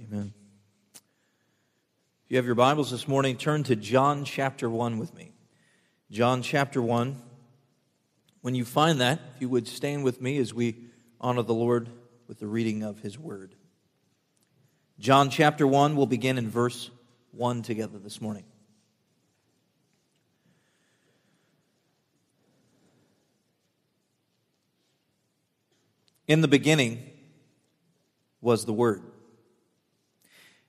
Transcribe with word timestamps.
Amen. 0.00 0.32
If 0.94 2.30
you 2.30 2.36
have 2.38 2.46
your 2.46 2.54
Bibles 2.54 2.90
this 2.90 3.06
morning, 3.06 3.36
turn 3.36 3.62
to 3.64 3.76
John 3.76 4.24
chapter 4.24 4.70
1 4.70 4.98
with 4.98 5.14
me. 5.14 5.32
John 6.10 6.40
chapter 6.40 6.80
1. 6.80 7.20
When 8.40 8.54
you 8.54 8.64
find 8.64 9.02
that, 9.02 9.20
if 9.34 9.42
you 9.42 9.50
would 9.50 9.68
stand 9.68 10.02
with 10.02 10.22
me 10.22 10.38
as 10.38 10.54
we 10.54 10.76
honor 11.20 11.42
the 11.42 11.52
Lord 11.52 11.90
with 12.26 12.38
the 12.38 12.46
reading 12.46 12.82
of 12.82 13.00
his 13.00 13.18
word. 13.18 13.54
John 14.98 15.28
chapter 15.28 15.66
1, 15.66 15.94
we'll 15.94 16.06
begin 16.06 16.38
in 16.38 16.48
verse 16.48 16.90
1 17.32 17.60
together 17.60 17.98
this 17.98 18.18
morning. 18.18 18.44
In 26.26 26.40
the 26.40 26.48
beginning 26.48 27.10
was 28.40 28.64
the 28.64 28.72
Word. 28.72 29.11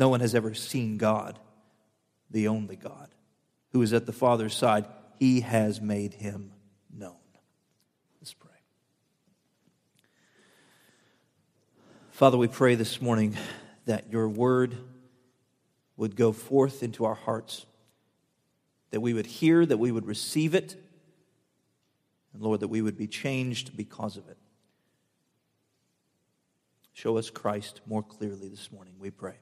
No 0.00 0.08
one 0.08 0.20
has 0.20 0.34
ever 0.34 0.54
seen 0.54 0.96
God, 0.96 1.38
the 2.30 2.48
only 2.48 2.74
God, 2.74 3.10
who 3.72 3.82
is 3.82 3.92
at 3.92 4.06
the 4.06 4.14
Father's 4.14 4.56
side. 4.56 4.86
He 5.18 5.42
has 5.42 5.78
made 5.82 6.14
him 6.14 6.52
known. 6.90 7.18
Let's 8.18 8.32
pray. 8.32 8.50
Father, 12.12 12.38
we 12.38 12.48
pray 12.48 12.76
this 12.76 13.02
morning 13.02 13.36
that 13.84 14.10
your 14.10 14.26
word 14.26 14.74
would 15.98 16.16
go 16.16 16.32
forth 16.32 16.82
into 16.82 17.04
our 17.04 17.14
hearts, 17.14 17.66
that 18.92 19.00
we 19.00 19.12
would 19.12 19.26
hear, 19.26 19.66
that 19.66 19.76
we 19.76 19.92
would 19.92 20.06
receive 20.06 20.54
it, 20.54 20.82
and 22.32 22.42
Lord, 22.42 22.60
that 22.60 22.68
we 22.68 22.80
would 22.80 22.96
be 22.96 23.06
changed 23.06 23.76
because 23.76 24.16
of 24.16 24.26
it. 24.30 24.38
Show 26.94 27.18
us 27.18 27.28
Christ 27.28 27.82
more 27.84 28.02
clearly 28.02 28.48
this 28.48 28.72
morning, 28.72 28.94
we 28.98 29.10
pray. 29.10 29.34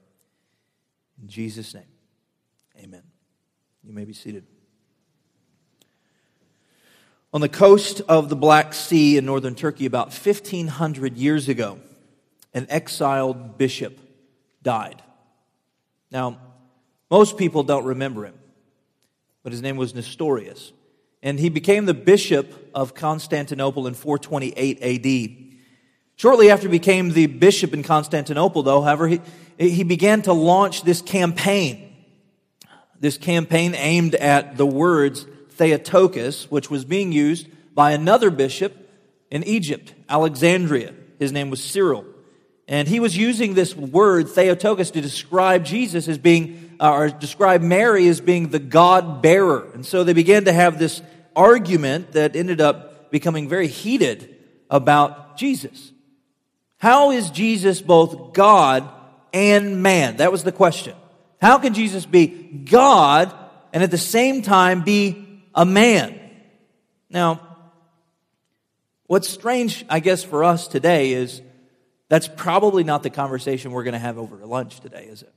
In 1.20 1.28
Jesus' 1.28 1.74
name, 1.74 1.84
amen. 2.78 3.02
You 3.82 3.92
may 3.92 4.04
be 4.04 4.12
seated. 4.12 4.44
On 7.32 7.40
the 7.40 7.48
coast 7.48 8.00
of 8.08 8.28
the 8.28 8.36
Black 8.36 8.72
Sea 8.72 9.18
in 9.18 9.26
northern 9.26 9.54
Turkey, 9.54 9.84
about 9.84 10.08
1,500 10.08 11.16
years 11.16 11.48
ago, 11.48 11.78
an 12.54 12.66
exiled 12.70 13.58
bishop 13.58 13.98
died. 14.62 15.02
Now, 16.10 16.38
most 17.10 17.36
people 17.36 17.62
don't 17.62 17.84
remember 17.84 18.24
him, 18.24 18.34
but 19.42 19.52
his 19.52 19.60
name 19.62 19.76
was 19.76 19.94
Nestorius. 19.94 20.72
And 21.22 21.38
he 21.38 21.48
became 21.48 21.84
the 21.84 21.94
bishop 21.94 22.70
of 22.74 22.94
Constantinople 22.94 23.86
in 23.86 23.94
428 23.94 24.82
AD. 24.82 25.47
Shortly 26.18 26.50
after 26.50 26.66
he 26.66 26.72
became 26.72 27.12
the 27.12 27.26
bishop 27.26 27.72
in 27.72 27.84
Constantinople, 27.84 28.64
though, 28.64 28.82
however, 28.82 29.06
he, 29.06 29.20
he 29.56 29.84
began 29.84 30.20
to 30.22 30.32
launch 30.32 30.82
this 30.82 31.00
campaign. 31.00 31.94
This 32.98 33.16
campaign 33.16 33.76
aimed 33.76 34.16
at 34.16 34.56
the 34.56 34.66
words 34.66 35.26
Theotokos, 35.50 36.50
which 36.50 36.70
was 36.70 36.84
being 36.84 37.12
used 37.12 37.46
by 37.72 37.92
another 37.92 38.30
bishop 38.30 38.90
in 39.30 39.44
Egypt, 39.44 39.94
Alexandria. 40.08 40.92
His 41.20 41.30
name 41.30 41.50
was 41.50 41.62
Cyril. 41.62 42.04
And 42.66 42.88
he 42.88 42.98
was 42.98 43.16
using 43.16 43.54
this 43.54 43.76
word, 43.76 44.28
Theotokos, 44.28 44.90
to 44.90 45.00
describe 45.00 45.64
Jesus 45.64 46.08
as 46.08 46.18
being, 46.18 46.76
uh, 46.80 46.92
or 46.92 47.08
describe 47.10 47.62
Mary 47.62 48.08
as 48.08 48.20
being 48.20 48.48
the 48.48 48.58
God 48.58 49.22
bearer. 49.22 49.70
And 49.72 49.86
so 49.86 50.02
they 50.02 50.14
began 50.14 50.46
to 50.46 50.52
have 50.52 50.80
this 50.80 51.00
argument 51.36 52.12
that 52.12 52.34
ended 52.34 52.60
up 52.60 53.12
becoming 53.12 53.48
very 53.48 53.68
heated 53.68 54.34
about 54.68 55.36
Jesus. 55.38 55.92
How 56.78 57.10
is 57.10 57.30
Jesus 57.30 57.80
both 57.82 58.32
God 58.32 58.88
and 59.32 59.82
man? 59.82 60.18
That 60.18 60.32
was 60.32 60.44
the 60.44 60.52
question. 60.52 60.94
How 61.40 61.58
can 61.58 61.74
Jesus 61.74 62.06
be 62.06 62.26
God 62.26 63.34
and 63.72 63.82
at 63.82 63.90
the 63.90 63.98
same 63.98 64.42
time 64.42 64.82
be 64.82 65.42
a 65.54 65.66
man? 65.66 66.18
Now, 67.10 67.40
what's 69.06 69.28
strange, 69.28 69.84
I 69.88 70.00
guess, 70.00 70.22
for 70.22 70.44
us 70.44 70.68
today 70.68 71.12
is 71.12 71.42
that's 72.08 72.28
probably 72.28 72.84
not 72.84 73.02
the 73.02 73.10
conversation 73.10 73.72
we're 73.72 73.84
going 73.84 73.92
to 73.92 73.98
have 73.98 74.18
over 74.18 74.36
lunch 74.46 74.80
today, 74.80 75.06
is 75.10 75.22
it? 75.22 75.32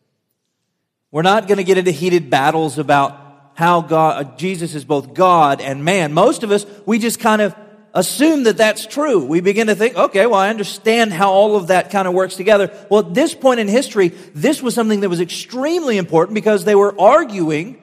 We're 1.12 1.24
not 1.24 1.48
going 1.48 1.58
to 1.58 1.64
get 1.64 1.78
into 1.78 1.92
heated 1.92 2.30
battles 2.30 2.78
about 2.78 3.52
how 3.54 3.82
God, 3.82 4.38
Jesus 4.38 4.76
is 4.76 4.86
both 4.86 5.14
God 5.14 5.60
and 5.60 5.84
man. 5.84 6.14
Most 6.14 6.44
of 6.44 6.52
us, 6.52 6.66
we 6.86 7.00
just 7.00 7.20
kind 7.20 7.42
of 7.42 7.56
assume 7.94 8.44
that 8.44 8.58
that's 8.58 8.86
true. 8.86 9.26
We 9.26 9.42
begin 9.42 9.68
to 9.68 9.76
think, 9.76 9.96
okay, 9.96 10.26
well, 10.26 10.40
I 10.40 10.50
understand 10.50 11.14
how 11.14 11.32
all 11.32 11.56
of 11.56 11.68
that 11.68 11.90
kind 11.90 12.08
of 12.08 12.14
works 12.14 12.36
together. 12.36 12.72
Well, 12.90 13.08
at 13.08 13.14
this 13.14 13.36
point 13.36 13.60
in 13.60 13.68
history, 13.68 14.10
this 14.34 14.62
was 14.62 14.74
something 14.74 15.02
that 15.02 15.10
was 15.10 15.20
extremely 15.20 15.98
important 15.98 16.36
because 16.36 16.64
they 16.64 16.76
were 16.76 17.00
arguing 17.00 17.78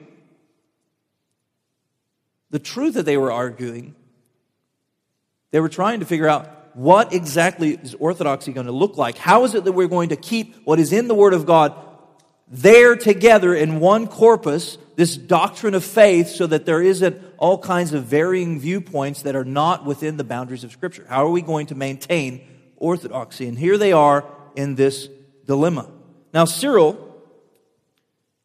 the 2.51 2.59
truth 2.59 2.95
that 2.95 3.05
they 3.05 3.17
were 3.17 3.31
arguing. 3.31 3.95
They 5.51 5.59
were 5.59 5.69
trying 5.69 5.99
to 5.99 6.05
figure 6.05 6.27
out 6.27 6.75
what 6.75 7.13
exactly 7.13 7.75
is 7.75 7.95
orthodoxy 7.95 8.53
going 8.53 8.67
to 8.67 8.71
look 8.71 8.97
like? 8.97 9.17
How 9.17 9.43
is 9.43 9.55
it 9.55 9.63
that 9.65 9.71
we're 9.71 9.87
going 9.87 10.09
to 10.09 10.15
keep 10.15 10.55
what 10.63 10.79
is 10.79 10.93
in 10.93 11.07
the 11.07 11.15
Word 11.15 11.33
of 11.33 11.45
God 11.45 11.75
there 12.49 12.95
together 12.95 13.53
in 13.53 13.79
one 13.79 14.07
corpus, 14.07 14.77
this 14.95 15.15
doctrine 15.15 15.75
of 15.75 15.83
faith, 15.83 16.29
so 16.29 16.47
that 16.47 16.65
there 16.65 16.81
isn't 16.81 17.21
all 17.37 17.57
kinds 17.57 17.93
of 17.93 18.05
varying 18.05 18.59
viewpoints 18.59 19.21
that 19.21 19.35
are 19.35 19.45
not 19.45 19.85
within 19.85 20.17
the 20.17 20.23
boundaries 20.23 20.63
of 20.63 20.71
Scripture? 20.71 21.05
How 21.07 21.25
are 21.25 21.29
we 21.29 21.41
going 21.41 21.67
to 21.67 21.75
maintain 21.75 22.41
orthodoxy? 22.77 23.47
And 23.47 23.57
here 23.57 23.77
they 23.77 23.91
are 23.91 24.25
in 24.55 24.75
this 24.75 25.09
dilemma. 25.45 25.89
Now, 26.33 26.45
Cyril 26.45 27.05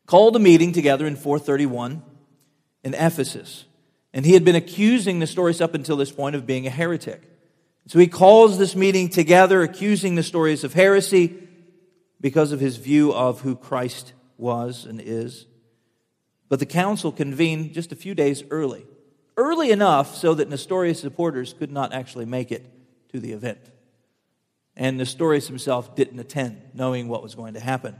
called 0.06 0.36
a 0.36 0.38
meeting 0.38 0.72
together 0.72 1.06
in 1.06 1.16
431 1.16 2.02
in 2.82 2.94
Ephesus. 2.94 3.64
And 4.12 4.24
he 4.24 4.34
had 4.34 4.44
been 4.44 4.54
accusing 4.54 5.18
Nestorius 5.18 5.60
up 5.60 5.74
until 5.74 5.96
this 5.96 6.12
point 6.12 6.36
of 6.36 6.46
being 6.46 6.66
a 6.66 6.70
heretic. 6.70 7.22
So 7.86 7.98
he 7.98 8.06
calls 8.06 8.58
this 8.58 8.76
meeting 8.76 9.08
together, 9.08 9.62
accusing 9.62 10.14
Nestorius 10.14 10.62
of 10.62 10.72
heresy 10.72 11.43
because 12.24 12.52
of 12.52 12.60
his 12.60 12.78
view 12.78 13.12
of 13.12 13.42
who 13.42 13.54
Christ 13.54 14.14
was 14.38 14.86
and 14.86 14.98
is. 14.98 15.44
But 16.48 16.58
the 16.58 16.64
council 16.64 17.12
convened 17.12 17.74
just 17.74 17.92
a 17.92 17.96
few 17.96 18.14
days 18.14 18.42
early, 18.50 18.86
early 19.36 19.70
enough 19.70 20.16
so 20.16 20.32
that 20.32 20.48
Nestorius' 20.48 21.02
supporters 21.02 21.52
could 21.52 21.70
not 21.70 21.92
actually 21.92 22.24
make 22.24 22.50
it 22.50 22.64
to 23.12 23.20
the 23.20 23.32
event. 23.32 23.58
And 24.74 24.96
Nestorius 24.96 25.48
himself 25.48 25.94
didn't 25.94 26.18
attend, 26.18 26.62
knowing 26.72 27.08
what 27.08 27.22
was 27.22 27.34
going 27.34 27.52
to 27.54 27.60
happen. 27.60 27.94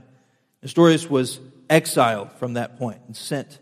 Nestorius 0.63 1.07
was 1.07 1.39
exiled 1.69 2.31
from 2.31 2.53
that 2.53 2.79
point 2.79 3.01
and 3.05 3.15
sent 3.15 3.59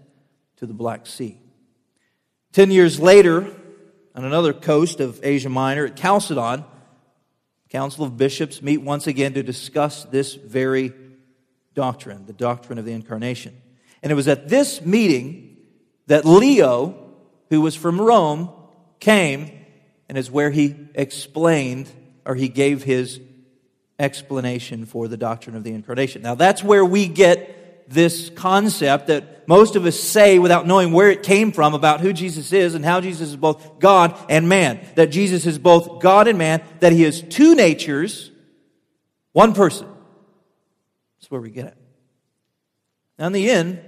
to 0.55 0.65
the 0.65 0.73
Black 0.73 1.05
Sea. 1.05 1.37
Ten 2.53 2.71
years 2.71 3.01
later, 3.01 3.53
on 4.15 4.23
another 4.23 4.53
coast 4.53 5.01
of 5.01 5.19
Asia 5.23 5.49
Minor, 5.49 5.87
at 5.87 5.97
Chalcedon, 5.97 6.63
Council 7.73 8.05
of 8.05 8.17
Bishops 8.17 8.61
meet 8.61 8.77
once 8.77 9.07
again 9.07 9.33
to 9.33 9.41
discuss 9.41 10.03
this 10.03 10.35
very 10.35 10.93
doctrine, 11.73 12.27
the 12.27 12.33
doctrine 12.33 12.77
of 12.77 12.85
the 12.85 12.91
Incarnation. 12.93 13.59
And 14.03 14.11
it 14.11 14.15
was 14.15 14.27
at 14.27 14.47
this 14.47 14.85
meeting 14.85 15.57
that 16.05 16.23
Leo, 16.23 17.15
who 17.49 17.61
was 17.61 17.75
from 17.75 17.99
Rome, 17.99 18.51
came 18.99 19.65
and 20.07 20.19
is 20.19 20.29
where 20.29 20.51
he 20.51 20.75
explained 20.93 21.89
or 22.27 22.35
he 22.35 22.47
gave 22.47 22.83
his 22.83 23.19
explanation 23.97 24.85
for 24.85 25.07
the 25.07 25.17
doctrine 25.17 25.55
of 25.55 25.63
the 25.63 25.73
Incarnation. 25.73 26.21
Now, 26.21 26.35
that's 26.35 26.63
where 26.63 26.85
we 26.85 27.07
get 27.07 27.62
this 27.93 28.29
concept 28.29 29.07
that 29.07 29.47
most 29.47 29.75
of 29.75 29.85
us 29.85 29.99
say 29.99 30.39
without 30.39 30.65
knowing 30.65 30.91
where 30.91 31.11
it 31.11 31.23
came 31.23 31.51
from 31.51 31.73
about 31.73 32.01
who 32.01 32.13
Jesus 32.13 32.53
is 32.53 32.75
and 32.75 32.83
how 32.83 33.01
Jesus 33.01 33.29
is 33.29 33.35
both 33.35 33.79
God 33.79 34.17
and 34.29 34.47
man. 34.47 34.79
That 34.95 35.07
Jesus 35.07 35.45
is 35.45 35.57
both 35.57 36.01
God 36.01 36.27
and 36.27 36.37
man, 36.37 36.63
that 36.79 36.91
he 36.91 37.03
has 37.03 37.21
two 37.21 37.55
natures, 37.55 38.31
one 39.31 39.53
person. 39.53 39.87
That's 41.19 41.29
where 41.29 41.41
we 41.41 41.49
get 41.49 41.67
it. 41.67 41.77
Now, 43.19 43.27
in 43.27 43.33
the 43.33 43.49
end, 43.49 43.81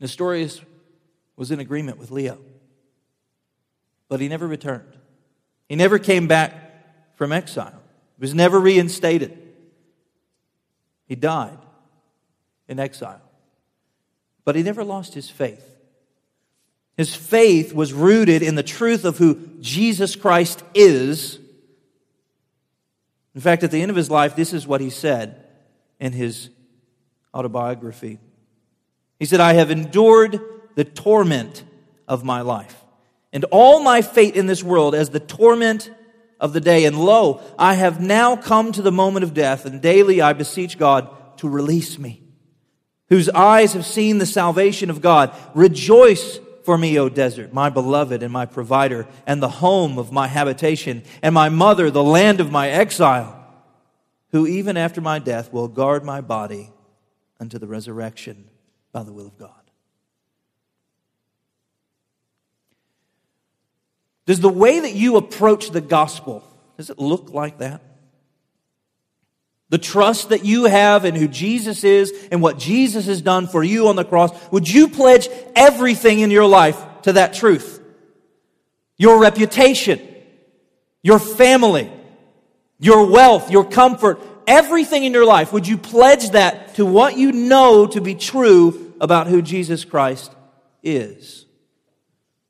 Nestorius 0.00 0.60
was 1.36 1.50
in 1.50 1.60
agreement 1.60 1.98
with 1.98 2.10
Leo, 2.10 2.38
but 4.08 4.20
he 4.20 4.28
never 4.28 4.46
returned. 4.46 4.96
He 5.68 5.76
never 5.76 5.98
came 5.98 6.28
back 6.28 7.16
from 7.16 7.32
exile, 7.32 7.82
he 8.16 8.20
was 8.20 8.34
never 8.34 8.58
reinstated. 8.60 9.42
He 11.06 11.14
died 11.14 11.58
in 12.68 12.78
exile. 12.78 13.22
But 14.44 14.56
he 14.56 14.62
never 14.62 14.84
lost 14.84 15.14
his 15.14 15.28
faith. 15.28 15.76
His 16.96 17.14
faith 17.14 17.74
was 17.74 17.92
rooted 17.92 18.42
in 18.42 18.54
the 18.54 18.62
truth 18.62 19.04
of 19.04 19.18
who 19.18 19.34
Jesus 19.60 20.16
Christ 20.16 20.62
is. 20.74 21.38
In 23.34 23.40
fact, 23.40 23.62
at 23.64 23.70
the 23.70 23.82
end 23.82 23.90
of 23.90 23.96
his 23.96 24.10
life, 24.10 24.34
this 24.34 24.54
is 24.54 24.66
what 24.66 24.80
he 24.80 24.88
said 24.88 25.44
in 26.00 26.12
his 26.12 26.48
autobiography. 27.34 28.18
He 29.18 29.26
said, 29.26 29.40
I 29.40 29.54
have 29.54 29.70
endured 29.70 30.40
the 30.74 30.84
torment 30.84 31.64
of 32.08 32.24
my 32.24 32.40
life 32.40 32.82
and 33.32 33.44
all 33.50 33.82
my 33.82 34.00
fate 34.00 34.36
in 34.36 34.46
this 34.46 34.62
world 34.62 34.94
as 34.94 35.10
the 35.10 35.20
torment 35.20 35.90
of 36.40 36.52
the 36.54 36.60
day. 36.60 36.86
And 36.86 36.98
lo, 36.98 37.42
I 37.58 37.74
have 37.74 38.00
now 38.00 38.36
come 38.36 38.72
to 38.72 38.80
the 38.80 38.92
moment 38.92 39.24
of 39.24 39.34
death, 39.34 39.66
and 39.66 39.82
daily 39.82 40.22
I 40.22 40.32
beseech 40.32 40.78
God 40.78 41.10
to 41.38 41.48
release 41.48 41.98
me 41.98 42.25
whose 43.08 43.28
eyes 43.30 43.72
have 43.72 43.86
seen 43.86 44.18
the 44.18 44.26
salvation 44.26 44.90
of 44.90 45.00
God. 45.00 45.34
Rejoice 45.54 46.38
for 46.64 46.76
me, 46.76 46.98
O 46.98 47.08
desert, 47.08 47.52
my 47.52 47.70
beloved 47.70 48.22
and 48.22 48.32
my 48.32 48.44
provider, 48.44 49.06
and 49.26 49.40
the 49.40 49.48
home 49.48 49.98
of 49.98 50.10
my 50.10 50.26
habitation, 50.26 51.04
and 51.22 51.34
my 51.34 51.48
mother, 51.48 51.90
the 51.90 52.02
land 52.02 52.40
of 52.40 52.50
my 52.50 52.68
exile, 52.68 53.44
who 54.32 54.46
even 54.46 54.76
after 54.76 55.00
my 55.00 55.20
death 55.20 55.52
will 55.52 55.68
guard 55.68 56.04
my 56.04 56.20
body 56.20 56.72
unto 57.38 57.58
the 57.58 57.68
resurrection 57.68 58.50
by 58.92 59.04
the 59.04 59.12
will 59.12 59.26
of 59.26 59.38
God. 59.38 59.50
Does 64.26 64.40
the 64.40 64.48
way 64.48 64.80
that 64.80 64.94
you 64.94 65.16
approach 65.16 65.70
the 65.70 65.80
gospel, 65.80 66.42
does 66.76 66.90
it 66.90 66.98
look 66.98 67.30
like 67.30 67.58
that? 67.58 67.80
The 69.68 69.78
trust 69.78 70.28
that 70.28 70.44
you 70.44 70.64
have 70.64 71.04
in 71.04 71.14
who 71.14 71.26
Jesus 71.26 71.82
is 71.82 72.12
and 72.30 72.40
what 72.40 72.58
Jesus 72.58 73.06
has 73.06 73.20
done 73.20 73.48
for 73.48 73.64
you 73.64 73.88
on 73.88 73.96
the 73.96 74.04
cross, 74.04 74.30
would 74.52 74.68
you 74.68 74.88
pledge 74.88 75.28
everything 75.56 76.20
in 76.20 76.30
your 76.30 76.46
life 76.46 76.80
to 77.02 77.14
that 77.14 77.34
truth? 77.34 77.82
Your 78.96 79.20
reputation, 79.20 80.00
your 81.02 81.18
family, 81.18 81.92
your 82.78 83.10
wealth, 83.10 83.50
your 83.50 83.64
comfort, 83.64 84.20
everything 84.46 85.04
in 85.04 85.12
your 85.12 85.24
life, 85.26 85.52
would 85.52 85.66
you 85.66 85.76
pledge 85.76 86.30
that 86.30 86.76
to 86.76 86.86
what 86.86 87.16
you 87.16 87.32
know 87.32 87.86
to 87.86 88.00
be 88.00 88.14
true 88.14 88.94
about 89.00 89.26
who 89.26 89.42
Jesus 89.42 89.84
Christ 89.84 90.32
is? 90.82 91.44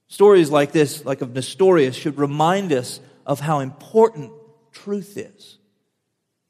Stories 0.09 0.51
like 0.51 0.73
this, 0.73 1.05
like 1.05 1.23
of 1.23 1.35
Nestorius, 1.35 1.97
should 1.97 2.19
remind 2.19 2.73
us 2.73 3.01
of 3.25 3.41
how 3.41 3.61
important 3.61 4.33
truth 4.73 5.17
is. 5.17 5.56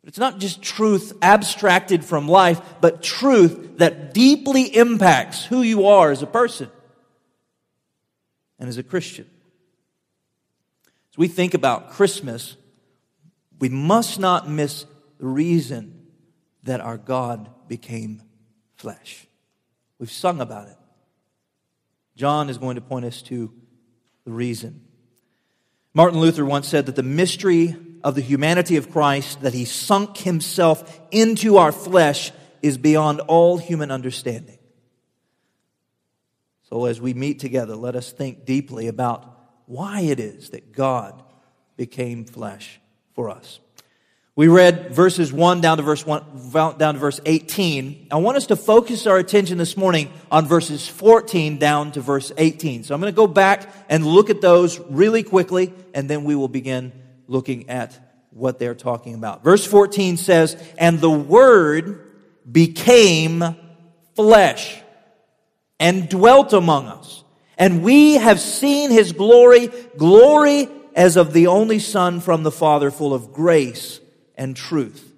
It's 0.06 0.18
not 0.18 0.38
just 0.38 0.62
truth 0.62 1.12
abstracted 1.20 2.04
from 2.04 2.28
life, 2.28 2.60
but 2.80 3.02
truth 3.02 3.78
that 3.78 4.14
deeply 4.14 4.62
impacts 4.62 5.44
who 5.44 5.62
you 5.62 5.86
are 5.88 6.12
as 6.12 6.22
a 6.22 6.28
person 6.28 6.70
and 8.60 8.68
as 8.68 8.78
a 8.78 8.84
Christian. 8.84 9.28
As 11.12 11.18
we 11.18 11.26
think 11.26 11.54
about 11.54 11.90
Christmas, 11.90 12.56
we 13.58 13.68
must 13.68 14.20
not 14.20 14.48
miss 14.48 14.86
the 15.18 15.26
reason 15.26 16.06
that 16.62 16.80
our 16.80 16.98
God 16.98 17.50
became 17.66 18.22
flesh. 18.76 19.26
We've 19.98 20.10
sung 20.10 20.40
about 20.40 20.68
it. 20.68 20.76
John 22.14 22.48
is 22.48 22.58
going 22.58 22.76
to 22.76 22.80
point 22.80 23.06
us 23.06 23.22
to 23.22 23.52
the 24.24 24.30
reason. 24.30 24.82
Martin 25.94 26.20
Luther 26.20 26.44
once 26.44 26.68
said 26.68 26.86
that 26.86 26.94
the 26.94 27.02
mystery 27.02 27.74
of 28.02 28.14
the 28.14 28.20
humanity 28.20 28.76
of 28.76 28.90
Christ, 28.90 29.42
that 29.42 29.54
he 29.54 29.64
sunk 29.64 30.18
himself 30.18 31.00
into 31.10 31.56
our 31.56 31.72
flesh, 31.72 32.32
is 32.62 32.78
beyond 32.78 33.20
all 33.20 33.58
human 33.58 33.90
understanding. 33.90 34.58
So, 36.68 36.86
as 36.86 37.00
we 37.00 37.14
meet 37.14 37.38
together, 37.38 37.76
let 37.76 37.94
us 37.94 38.10
think 38.12 38.44
deeply 38.44 38.88
about 38.88 39.32
why 39.66 40.00
it 40.00 40.18
is 40.18 40.50
that 40.50 40.72
God 40.72 41.22
became 41.76 42.24
flesh 42.24 42.80
for 43.14 43.30
us. 43.30 43.60
We 44.36 44.48
read 44.48 44.94
verses 44.94 45.32
1 45.32 45.62
down 45.62 45.78
to 45.78 45.82
verse 45.82 46.04
1 46.04 46.76
down 46.76 46.94
to 46.94 47.00
verse 47.00 47.20
18. 47.24 48.08
I 48.10 48.16
want 48.16 48.36
us 48.36 48.46
to 48.48 48.56
focus 48.56 49.06
our 49.06 49.16
attention 49.16 49.56
this 49.56 49.78
morning 49.78 50.12
on 50.30 50.46
verses 50.46 50.86
14 50.86 51.56
down 51.56 51.92
to 51.92 52.02
verse 52.02 52.32
18. 52.36 52.84
So 52.84 52.94
I'm 52.94 53.00
going 53.00 53.10
to 53.10 53.16
go 53.16 53.26
back 53.26 53.72
and 53.88 54.04
look 54.04 54.28
at 54.28 54.42
those 54.42 54.78
really 54.78 55.22
quickly 55.22 55.72
and 55.94 56.10
then 56.10 56.24
we 56.24 56.34
will 56.34 56.48
begin 56.48 56.92
looking 57.26 57.68
at 57.70 57.98
what 58.30 58.58
they're 58.58 58.74
talking 58.74 59.14
about. 59.14 59.42
Verse 59.42 59.66
14 59.66 60.16
says, 60.16 60.56
And 60.78 61.00
the 61.00 61.10
Word 61.10 62.10
became 62.50 63.42
flesh 64.14 64.80
and 65.80 66.08
dwelt 66.08 66.52
among 66.52 66.86
us. 66.86 67.24
And 67.58 67.82
we 67.82 68.14
have 68.14 68.38
seen 68.40 68.90
his 68.90 69.12
glory, 69.12 69.68
glory 69.96 70.68
as 70.94 71.16
of 71.16 71.32
the 71.32 71.46
only 71.46 71.78
Son 71.78 72.20
from 72.20 72.42
the 72.42 72.50
Father, 72.50 72.90
full 72.90 73.14
of 73.14 73.32
grace 73.32 74.00
and 74.36 74.56
truth. 74.56 75.12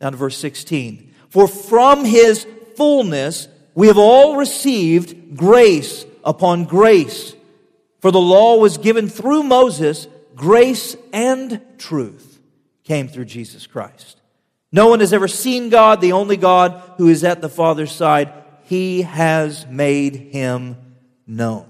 Down 0.00 0.12
to 0.12 0.18
verse 0.18 0.36
16. 0.38 1.14
For 1.30 1.48
from 1.48 2.04
his 2.04 2.46
fullness 2.76 3.48
we 3.74 3.86
have 3.86 3.98
all 3.98 4.36
received 4.36 5.36
grace 5.36 6.04
upon 6.24 6.64
grace. 6.64 7.34
For 8.00 8.10
the 8.10 8.20
law 8.20 8.56
was 8.56 8.78
given 8.78 9.08
through 9.08 9.42
Moses, 9.42 10.06
grace 10.38 10.96
and 11.12 11.60
truth 11.76 12.40
came 12.84 13.08
through 13.08 13.26
Jesus 13.26 13.66
Christ. 13.66 14.20
No 14.72 14.88
one 14.88 15.00
has 15.00 15.12
ever 15.12 15.28
seen 15.28 15.68
God, 15.68 16.00
the 16.00 16.12
only 16.12 16.36
God 16.36 16.82
who 16.96 17.08
is 17.08 17.24
at 17.24 17.42
the 17.42 17.48
Father's 17.48 17.92
side. 17.92 18.32
He 18.64 19.02
has 19.02 19.66
made 19.66 20.14
him 20.14 20.76
known. 21.26 21.66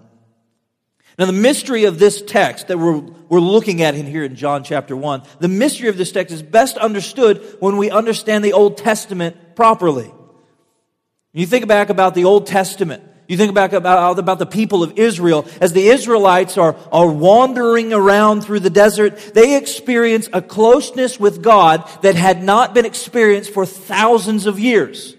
Now, 1.19 1.27
the 1.27 1.33
mystery 1.33 1.85
of 1.85 1.99
this 1.99 2.23
text 2.23 2.69
that 2.69 2.79
we're, 2.79 2.99
we're 2.99 3.41
looking 3.41 3.83
at 3.83 3.97
in 3.97 4.07
here 4.07 4.23
in 4.23 4.37
John 4.37 4.63
chapter 4.63 4.97
1, 4.97 5.23
the 5.41 5.49
mystery 5.49 5.89
of 5.89 5.97
this 5.97 6.13
text 6.13 6.33
is 6.33 6.43
best 6.43 6.77
understood 6.77 7.57
when 7.59 7.77
we 7.77 7.91
understand 7.91 8.45
the 8.45 8.53
Old 8.53 8.77
Testament 8.77 9.57
properly. 9.57 10.07
When 10.07 11.41
You 11.41 11.47
think 11.47 11.67
back 11.67 11.91
about 11.91 12.15
the 12.15 12.25
Old 12.25 12.47
Testament. 12.47 13.03
You 13.29 13.37
think 13.37 13.55
back 13.55 13.75
about, 13.75 14.19
about 14.19 14.39
the 14.39 14.47
people 14.47 14.83
of 14.83 14.99
Israel. 14.99 15.47
As 15.61 15.75
the 15.75 15.89
Israelites 15.89 16.57
are, 16.57 16.75
are 16.91 17.11
wandering 17.11 17.93
around 17.93 18.41
through 18.41 18.61
the 18.61 18.71
desert, 18.71 19.19
they 19.35 19.59
experience 19.59 20.31
a 20.33 20.41
closeness 20.41 21.21
with 21.21 21.43
God 21.43 21.87
that 22.01 22.15
had 22.15 22.43
not 22.43 22.73
been 22.73 22.87
experienced 22.87 23.53
for 23.53 23.67
thousands 23.67 24.47
of 24.47 24.59
years. 24.59 25.15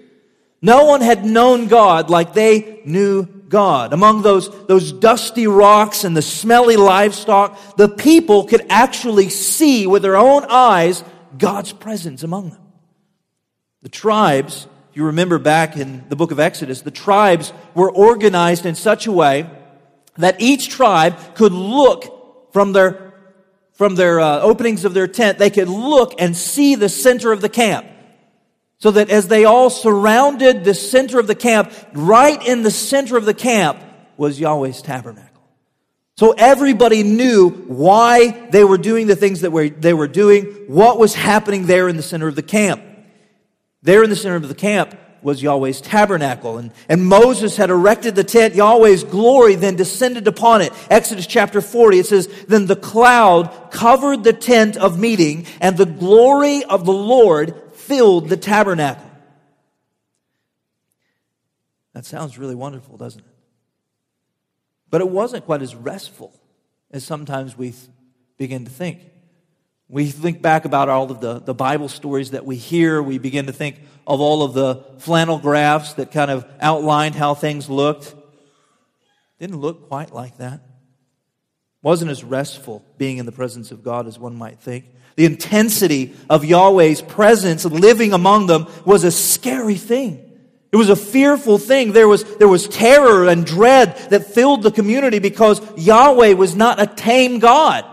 No 0.60 0.86
one 0.86 1.02
had 1.02 1.24
known 1.24 1.68
God 1.68 2.10
like 2.10 2.34
they 2.34 2.82
knew 2.84 3.26
God. 3.26 3.94
Among 3.94 4.24
those, 4.24 4.50
those 4.66 4.92
dusty 4.92 5.46
rocks 5.46 6.04
and 6.04 6.18
the 6.18 6.24
smelly 6.24 6.78
livestock, 6.78 7.78
the 7.78 7.90
people 7.90 8.46
could 8.46 8.66
actually 8.70 9.30
see 9.30 9.86
with 9.86 10.02
their 10.02 10.18
own 10.18 10.46
eyes 10.50 11.04
God's 11.38 11.74
presence 11.74 12.24
among 12.24 12.50
them. 12.50 12.62
The 13.84 13.90
tribes 13.90 14.68
you 15.00 15.06
remember 15.06 15.40
back 15.40 15.78
in 15.78 16.04
the 16.10 16.18
book 16.18 16.32
of 16.32 16.42
Exodus, 16.42 16.82
the 16.82 16.92
tribes 16.92 17.54
were 17.74 17.90
organized 17.90 18.66
in 18.66 18.76
such 18.76 19.08
a 19.08 19.14
way 19.14 19.50
that 20.18 20.42
each 20.42 20.68
tribe 20.68 21.36
could 21.36 21.54
look 21.54 22.52
from 22.52 22.74
their, 22.74 23.14
from 23.72 23.96
their 23.96 24.20
uh, 24.20 24.42
openings 24.42 24.84
of 24.84 24.94
their 24.94 25.08
tent, 25.08 25.38
they 25.38 25.50
could 25.50 25.70
look 25.70 26.16
and 26.20 26.36
see 26.36 26.76
the 26.76 26.90
center 26.90 27.32
of 27.32 27.40
the 27.40 27.48
camp. 27.48 27.88
So 28.80 28.92
that 28.92 29.10
as 29.10 29.30
they 29.30 29.46
all 29.46 29.70
surrounded 29.70 30.66
the 30.66 30.74
center 30.74 31.18
of 31.18 31.28
the 31.28 31.36
camp, 31.36 31.72
right 31.94 32.46
in 32.46 32.64
the 32.64 32.72
center 32.72 33.16
of 33.16 33.24
the 33.24 33.34
camp 33.34 33.82
was 34.18 34.38
Yahweh's 34.38 34.82
tabernacle. 34.82 35.30
So 36.18 36.34
everybody 36.38 37.04
knew 37.04 37.52
why 37.52 38.50
they 38.50 38.66
were 38.66 38.78
doing 38.78 39.08
the 39.08 39.16
things 39.16 39.40
that 39.42 39.76
they 39.80 39.94
were 39.94 40.10
doing, 40.10 40.44
what 40.68 41.00
was 41.00 41.16
happening 41.16 41.68
there 41.68 41.88
in 41.88 41.96
the 41.96 42.04
center 42.04 42.28
of 42.28 42.36
the 42.36 42.44
camp. 42.44 42.84
There 43.82 44.04
in 44.04 44.10
the 44.10 44.16
center 44.16 44.36
of 44.36 44.48
the 44.48 44.56
camp 44.56 44.98
was 45.22 45.42
Yahweh's 45.42 45.82
tabernacle. 45.82 46.58
And, 46.58 46.72
and 46.88 47.06
Moses 47.06 47.58
had 47.58 47.70
erected 47.70 48.16
the 48.16 48.24
tent. 48.24 48.56
Yahweh's 48.56 49.04
glory 49.04 49.56
then 49.56 49.76
descended 49.76 50.28
upon 50.28 50.62
it. 50.62 50.74
Exodus 50.90 51.28
chapter 51.28 51.62
40, 51.62 52.00
it 52.00 52.06
says, 52.06 52.28
Then 52.48 52.66
the 52.68 52.76
cloud 52.76 53.72
covered 53.72 54.24
the 54.24 54.34
tent 54.34 54.78
of 54.78 55.00
meeting, 55.00 55.46
and 55.62 55.78
the 55.78 55.86
glory 55.86 56.64
of 56.64 56.86
the 56.86 56.94
Lord 56.94 57.56
filled 57.74 58.30
the 58.30 58.38
tabernacle. 58.38 59.06
That 61.94 62.06
sounds 62.06 62.38
really 62.38 62.56
wonderful, 62.56 62.98
doesn't 62.98 63.22
it? 63.22 63.26
But 64.90 65.02
it 65.02 65.10
wasn't 65.10 65.46
quite 65.46 65.62
as 65.62 65.76
restful 65.76 66.34
as 66.92 67.04
sometimes 67.04 67.58
we 67.58 67.74
begin 68.38 68.66
to 68.66 68.72
think. 68.72 69.02
We 69.92 70.12
think 70.12 70.44
back 70.44 70.66
about 70.66 70.88
all 70.88 71.10
of 71.10 71.20
the, 71.20 71.40
the 71.40 71.56
Bible 71.56 71.90
stories 71.90 72.32
that 72.32 72.46
we 72.46 72.56
hear. 72.56 73.02
We 73.02 73.18
begin 73.18 73.48
to 73.48 73.54
think 73.54 73.82
of 74.06 74.22
all 74.22 74.44
of 74.44 74.54
the 74.54 74.86
flannel 75.00 75.40
graphs 75.40 75.94
that 75.94 76.12
kind 76.12 76.30
of 76.30 76.46
outlined 76.62 77.16
how 77.16 77.34
things 77.34 77.70
looked. 77.70 78.14
Didn't 79.40 79.58
look 79.58 79.88
quite 79.88 80.14
like 80.14 80.38
that. 80.38 80.62
Wasn't 81.82 82.12
as 82.12 82.24
restful 82.24 82.86
being 83.00 83.18
in 83.18 83.26
the 83.26 83.32
presence 83.32 83.72
of 83.72 83.84
God 83.84 84.06
as 84.06 84.20
one 84.20 84.36
might 84.36 84.60
think. 84.60 84.86
The 85.16 85.26
intensity 85.26 86.14
of 86.30 86.46
Yahweh's 86.46 87.02
presence 87.02 87.66
living 87.66 88.14
among 88.14 88.46
them 88.46 88.68
was 88.86 89.04
a 89.04 89.12
scary 89.12 89.76
thing. 89.76 90.24
It 90.72 90.76
was 90.78 90.90
a 90.90 90.96
fearful 90.96 91.58
thing. 91.58 91.94
There 91.94 92.08
was, 92.08 92.24
there 92.38 92.48
was 92.48 92.68
terror 92.68 93.28
and 93.28 93.44
dread 93.44 93.98
that 94.12 94.28
filled 94.28 94.62
the 94.62 94.72
community 94.72 95.18
because 95.18 95.62
Yahweh 95.80 96.34
was 96.34 96.56
not 96.56 96.80
a 96.80 96.86
tame 96.86 97.40
God. 97.40 97.86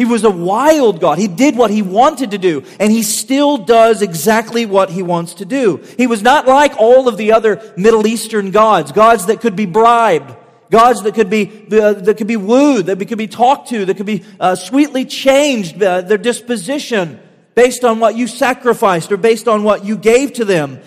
He 0.00 0.06
was 0.06 0.24
a 0.24 0.30
wild 0.30 0.98
God. 0.98 1.18
He 1.18 1.28
did 1.28 1.56
what 1.56 1.70
he 1.70 1.82
wanted 1.82 2.30
to 2.30 2.38
do, 2.38 2.64
and 2.80 2.90
he 2.90 3.02
still 3.02 3.58
does 3.58 4.00
exactly 4.00 4.64
what 4.64 4.88
he 4.88 5.02
wants 5.02 5.34
to 5.34 5.44
do. 5.44 5.84
He 5.98 6.06
was 6.06 6.22
not 6.22 6.46
like 6.46 6.74
all 6.78 7.06
of 7.06 7.18
the 7.18 7.32
other 7.32 7.74
Middle 7.76 8.06
Eastern 8.06 8.50
gods, 8.50 8.92
gods 8.92 9.26
that 9.26 9.42
could 9.42 9.56
be 9.56 9.66
bribed, 9.66 10.34
gods 10.70 11.02
that 11.02 11.14
could 11.14 11.28
be, 11.28 11.66
uh, 11.70 11.92
that 11.92 12.16
could 12.16 12.26
be 12.26 12.38
wooed, 12.38 12.86
that 12.86 12.98
could 13.06 13.18
be 13.18 13.26
talked 13.26 13.68
to, 13.68 13.84
that 13.84 13.98
could 13.98 14.06
be 14.06 14.24
uh, 14.40 14.54
sweetly 14.54 15.04
changed, 15.04 15.82
uh, 15.82 16.00
their 16.00 16.16
disposition 16.16 17.20
based 17.54 17.84
on 17.84 18.00
what 18.00 18.16
you 18.16 18.26
sacrificed 18.26 19.12
or 19.12 19.18
based 19.18 19.48
on 19.48 19.64
what 19.64 19.84
you 19.84 19.98
gave 19.98 20.32
to 20.32 20.46
them. 20.46 20.80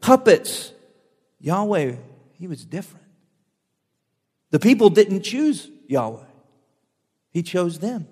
Puppets. 0.00 0.70
Yahweh, 1.40 1.96
he 2.38 2.46
was 2.46 2.64
different. 2.64 3.04
The 4.52 4.60
people 4.60 4.90
didn't 4.90 5.22
choose 5.22 5.68
Yahweh. 5.88 6.22
He 7.32 7.42
chose 7.42 7.80
them. 7.80 8.06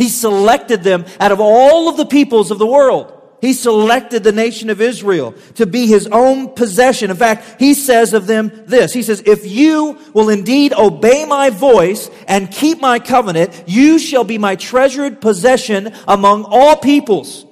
He 0.00 0.08
selected 0.08 0.82
them 0.82 1.04
out 1.20 1.30
of 1.30 1.40
all 1.40 1.90
of 1.90 1.98
the 1.98 2.06
peoples 2.06 2.50
of 2.50 2.58
the 2.58 2.66
world. 2.66 3.12
He 3.42 3.52
selected 3.52 4.24
the 4.24 4.32
nation 4.32 4.70
of 4.70 4.80
Israel 4.80 5.34
to 5.56 5.66
be 5.66 5.86
his 5.86 6.06
own 6.06 6.54
possession. 6.54 7.10
In 7.10 7.18
fact, 7.18 7.60
he 7.60 7.74
says 7.74 8.14
of 8.14 8.26
them 8.26 8.50
this. 8.64 8.94
He 8.94 9.02
says, 9.02 9.22
if 9.26 9.46
you 9.46 9.98
will 10.14 10.30
indeed 10.30 10.72
obey 10.72 11.26
my 11.26 11.50
voice 11.50 12.10
and 12.26 12.50
keep 12.50 12.80
my 12.80 12.98
covenant, 12.98 13.64
you 13.66 13.98
shall 13.98 14.24
be 14.24 14.38
my 14.38 14.56
treasured 14.56 15.20
possession 15.20 15.92
among 16.08 16.44
all 16.44 16.78
peoples. 16.78 17.44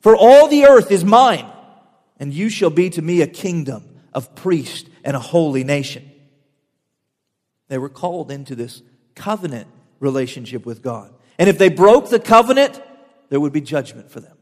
For 0.00 0.14
all 0.14 0.46
the 0.46 0.66
earth 0.66 0.92
is 0.92 1.06
mine, 1.06 1.46
and 2.20 2.34
you 2.34 2.50
shall 2.50 2.70
be 2.70 2.90
to 2.90 3.00
me 3.00 3.22
a 3.22 3.26
kingdom 3.26 3.82
of 4.12 4.34
priests 4.34 4.90
and 5.04 5.16
a 5.16 5.20
holy 5.20 5.64
nation. 5.64 6.10
They 7.68 7.78
were 7.78 7.88
called 7.88 8.30
into 8.30 8.54
this 8.54 8.82
covenant 9.14 9.68
relationship 10.00 10.66
with 10.66 10.82
God. 10.82 11.14
And 11.38 11.48
if 11.48 11.58
they 11.58 11.68
broke 11.68 12.10
the 12.10 12.18
covenant, 12.18 12.82
there 13.28 13.40
would 13.40 13.52
be 13.52 13.60
judgment 13.60 14.10
for 14.10 14.20
them. 14.20 14.36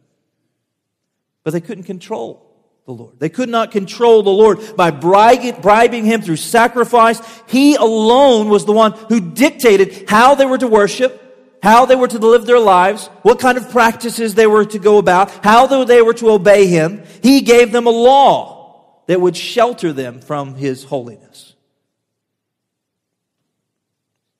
But 1.44 1.52
they 1.52 1.60
couldn't 1.60 1.84
control 1.84 2.42
the 2.86 2.92
Lord. 2.92 3.18
They 3.18 3.28
could 3.28 3.48
not 3.48 3.72
control 3.72 4.22
the 4.22 4.30
Lord 4.30 4.76
by 4.76 4.90
bribing 4.90 6.04
him 6.04 6.22
through 6.22 6.36
sacrifice. 6.36 7.20
He 7.48 7.74
alone 7.74 8.48
was 8.48 8.64
the 8.64 8.72
one 8.72 8.92
who 8.92 9.20
dictated 9.20 10.08
how 10.08 10.36
they 10.36 10.46
were 10.46 10.58
to 10.58 10.68
worship, 10.68 11.58
how 11.62 11.84
they 11.84 11.96
were 11.96 12.06
to 12.08 12.18
live 12.18 12.46
their 12.46 12.60
lives, 12.60 13.08
what 13.22 13.40
kind 13.40 13.58
of 13.58 13.70
practices 13.70 14.34
they 14.34 14.46
were 14.46 14.64
to 14.64 14.78
go 14.78 14.98
about, 14.98 15.30
how 15.44 15.66
they 15.84 16.00
were 16.00 16.14
to 16.14 16.30
obey 16.30 16.68
him. 16.68 17.02
He 17.22 17.40
gave 17.40 17.72
them 17.72 17.86
a 17.86 17.90
law 17.90 19.02
that 19.06 19.20
would 19.20 19.36
shelter 19.36 19.92
them 19.92 20.20
from 20.20 20.54
his 20.54 20.84
holiness. 20.84 21.55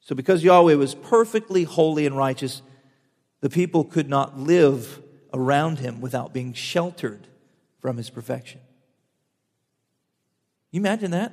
So, 0.07 0.15
because 0.15 0.45
Yahweh 0.45 0.75
was 0.75 0.95
perfectly 0.95 1.65
holy 1.65 2.07
and 2.07 2.17
righteous, 2.17 2.63
the 3.41 3.51
people 3.51 3.83
could 3.83 4.09
not 4.09 4.39
live 4.39 5.03
around 5.35 5.81
him 5.81 6.01
without 6.01 6.33
being 6.33 6.53
sheltered 6.53 7.27
from 7.81 7.97
his 7.97 8.09
perfection. 8.09 8.61
You 10.71 10.79
imagine 10.79 11.11
that? 11.11 11.33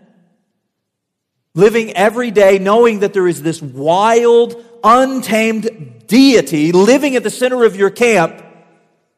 Living 1.53 1.92
every 1.92 2.32
day 2.32 2.58
knowing 2.58 3.01
that 3.01 3.13
there 3.13 3.27
is 3.27 3.44
this 3.44 3.62
wild, 3.62 4.56
untamed 4.84 6.08
deity 6.08 6.72
living 6.72 7.15
at 7.15 7.22
the 7.22 7.30
center 7.30 7.65
of 7.65 7.75
your 7.75 7.92
camp, 7.92 8.44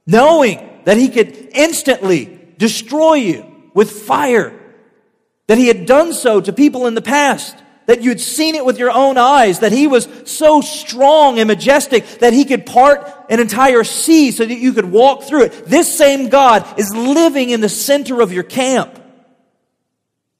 knowing 0.05 0.81
that 0.83 0.97
he 0.97 1.07
could 1.07 1.33
instantly 1.53 2.53
destroy 2.57 3.13
you 3.13 3.69
with 3.73 3.89
fire, 3.89 4.51
that 5.47 5.57
he 5.57 5.69
had 5.69 5.85
done 5.85 6.11
so 6.11 6.41
to 6.41 6.51
people 6.51 6.87
in 6.87 6.93
the 6.93 7.01
past 7.01 7.55
that 7.85 8.01
you'd 8.01 8.19
seen 8.19 8.55
it 8.55 8.65
with 8.65 8.79
your 8.79 8.91
own 8.91 9.17
eyes, 9.17 9.59
that 9.59 9.71
he 9.71 9.87
was 9.87 10.07
so 10.25 10.61
strong 10.61 11.39
and 11.39 11.47
majestic 11.47 12.05
that 12.19 12.33
he 12.33 12.45
could 12.45 12.65
part 12.65 13.07
an 13.29 13.39
entire 13.39 13.83
sea 13.83 14.31
so 14.31 14.45
that 14.45 14.57
you 14.57 14.73
could 14.73 14.85
walk 14.85 15.23
through 15.23 15.43
it. 15.43 15.65
This 15.65 15.95
same 15.95 16.29
God 16.29 16.79
is 16.79 16.95
living 16.95 17.49
in 17.49 17.61
the 17.61 17.69
center 17.69 18.21
of 18.21 18.31
your 18.31 18.43
camp, 18.43 18.99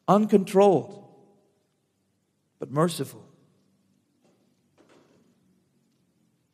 uncontrolled, 0.08 1.04
but 2.60 2.72
merciful. 2.72 3.24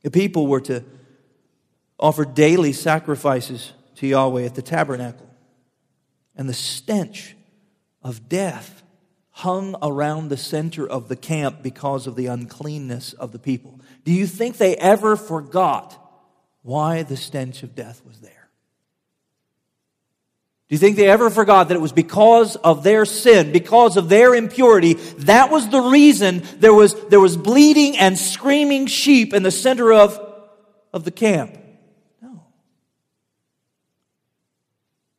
The 0.03 0.11
people 0.11 0.47
were 0.47 0.61
to 0.61 0.83
offer 1.99 2.25
daily 2.25 2.73
sacrifices 2.73 3.71
to 3.95 4.07
Yahweh 4.07 4.43
at 4.43 4.55
the 4.55 4.63
tabernacle, 4.63 5.29
and 6.35 6.49
the 6.49 6.53
stench 6.53 7.35
of 8.01 8.27
death 8.27 8.80
hung 9.41 9.75
around 9.81 10.29
the 10.29 10.37
center 10.37 10.87
of 10.87 11.07
the 11.07 11.15
camp 11.15 11.63
because 11.63 12.05
of 12.05 12.15
the 12.15 12.27
uncleanness 12.27 13.13
of 13.13 13.31
the 13.31 13.39
people. 13.39 13.79
Do 14.03 14.11
you 14.11 14.27
think 14.27 14.57
they 14.57 14.75
ever 14.77 15.15
forgot 15.15 15.97
why 16.61 17.01
the 17.01 17.17
stench 17.17 17.63
of 17.63 17.73
death 17.73 18.03
was 18.05 18.19
there? 18.19 18.49
Do 20.69 20.75
you 20.75 20.77
think 20.77 20.95
they 20.95 21.09
ever 21.09 21.31
forgot 21.31 21.69
that 21.69 21.75
it 21.75 21.81
was 21.81 21.91
because 21.91 22.55
of 22.55 22.83
their 22.83 23.03
sin, 23.03 23.51
because 23.51 23.97
of 23.97 24.09
their 24.09 24.35
impurity? 24.35 24.93
That 24.93 25.49
was 25.49 25.67
the 25.69 25.81
reason 25.81 26.43
there 26.59 26.73
was, 26.73 26.93
there 27.09 27.19
was 27.19 27.35
bleeding 27.35 27.97
and 27.97 28.19
screaming 28.19 28.85
sheep 28.85 29.33
in 29.33 29.41
the 29.41 29.49
center 29.49 29.91
of, 29.91 30.19
of 30.93 31.03
the 31.03 31.11
camp. 31.11 31.57
No. 32.21 32.45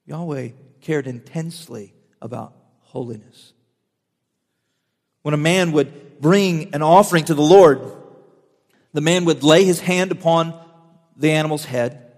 Yahweh 0.07 0.51
cared 0.81 1.09
intensely 1.09 1.93
about 2.21 2.55
holiness. 2.79 3.53
When 5.23 5.35
a 5.35 5.39
man 5.39 5.73
would 5.73 6.21
bring 6.21 6.75
an 6.75 6.83
offering 6.83 7.25
to 7.25 7.35
the 7.35 7.43
Lord, 7.43 7.81
the 8.93 9.01
man 9.01 9.25
would 9.25 9.43
lay 9.43 9.65
his 9.65 9.81
hand 9.81 10.13
upon 10.13 10.59
the 11.17 11.33
animal's 11.33 11.65
head, 11.65 12.13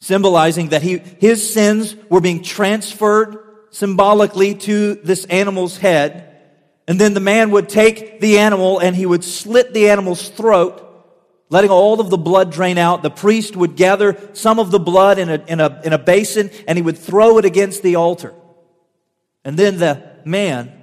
symbolizing 0.00 0.68
that 0.68 0.82
he, 0.82 0.98
his 0.98 1.52
sins 1.52 1.96
were 2.08 2.20
being 2.20 2.42
transferred 2.42 3.38
symbolically 3.70 4.54
to 4.54 4.94
this 4.96 5.24
animal's 5.26 5.76
head. 5.76 6.24
And 6.86 6.98
then 6.98 7.14
the 7.14 7.20
man 7.20 7.50
would 7.50 7.68
take 7.68 8.20
the 8.20 8.38
animal 8.38 8.78
and 8.78 8.96
he 8.96 9.04
would 9.04 9.24
slit 9.24 9.74
the 9.74 9.90
animal's 9.90 10.28
throat, 10.30 10.84
letting 11.50 11.70
all 11.70 12.00
of 12.00 12.08
the 12.08 12.16
blood 12.16 12.50
drain 12.50 12.78
out. 12.78 13.02
The 13.02 13.10
priest 13.10 13.56
would 13.56 13.76
gather 13.76 14.16
some 14.32 14.58
of 14.58 14.70
the 14.70 14.78
blood 14.78 15.18
in 15.18 15.28
a, 15.28 15.44
in 15.46 15.60
a, 15.60 15.80
in 15.84 15.92
a 15.92 15.98
basin 15.98 16.50
and 16.66 16.78
he 16.78 16.82
would 16.82 16.96
throw 16.96 17.38
it 17.38 17.44
against 17.44 17.82
the 17.82 17.96
altar. 17.96 18.32
And 19.44 19.58
then 19.58 19.78
the 19.78 20.02
man 20.24 20.77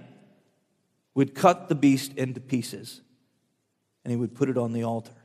would 1.15 1.34
cut 1.34 1.67
the 1.67 1.75
beast 1.75 2.13
into 2.13 2.39
pieces 2.39 3.01
and 4.03 4.12
he 4.12 4.17
would 4.17 4.36
put 4.36 4.50
it 4.50 4.57
on 4.57 4.72
the 4.74 4.84
altar 4.84 5.15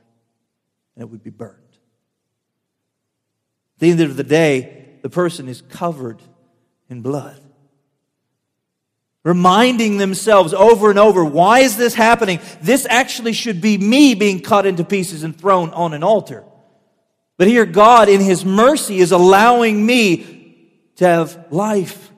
and 0.95 1.03
it 1.03 1.09
would 1.09 1.23
be 1.23 1.29
burned. 1.29 1.57
At 3.75 3.79
the 3.79 3.91
end 3.91 4.01
of 4.01 4.17
the 4.17 4.23
day, 4.23 4.97
the 5.03 5.09
person 5.09 5.47
is 5.47 5.61
covered 5.61 6.21
in 6.89 7.01
blood 7.01 7.39
reminding 9.23 9.97
themselves 9.97 10.53
over 10.53 10.89
and 10.89 10.97
over, 10.97 11.23
why 11.23 11.59
is 11.59 11.77
this 11.77 11.93
happening? 11.93 12.39
This 12.61 12.87
actually 12.89 13.33
should 13.33 13.61
be 13.61 13.77
me 13.77 14.15
being 14.15 14.41
cut 14.41 14.65
into 14.65 14.83
pieces 14.83 15.23
and 15.23 15.37
thrown 15.37 15.69
on 15.71 15.93
an 15.93 16.03
altar. 16.03 16.43
But 17.37 17.47
here, 17.47 17.65
God, 17.65 18.09
in 18.09 18.21
His 18.21 18.43
mercy, 18.43 18.99
is 18.99 19.11
allowing 19.11 19.85
me 19.85 20.69
to 20.97 21.05
have 21.05 21.47
life. 21.51 22.11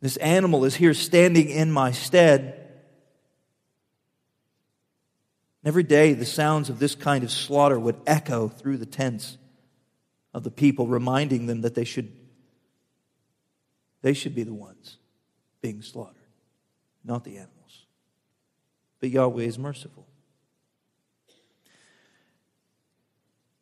This 0.00 0.16
animal 0.18 0.64
is 0.64 0.74
here 0.74 0.94
standing 0.94 1.48
in 1.48 1.70
my 1.70 1.92
stead. 1.92 2.57
Every 5.68 5.82
day, 5.82 6.14
the 6.14 6.24
sounds 6.24 6.70
of 6.70 6.78
this 6.78 6.94
kind 6.94 7.22
of 7.22 7.30
slaughter 7.30 7.78
would 7.78 8.00
echo 8.06 8.48
through 8.48 8.78
the 8.78 8.86
tents 8.86 9.36
of 10.32 10.42
the 10.42 10.50
people, 10.50 10.86
reminding 10.86 11.44
them 11.44 11.60
that 11.60 11.74
they 11.74 11.84
should, 11.84 12.10
they 14.00 14.14
should 14.14 14.34
be 14.34 14.44
the 14.44 14.54
ones 14.54 14.96
being 15.60 15.82
slaughtered 15.82 16.14
not 17.04 17.22
the 17.22 17.36
animals. 17.36 17.84
But 18.98 19.10
Yahweh 19.10 19.42
is 19.42 19.58
merciful. 19.58 20.06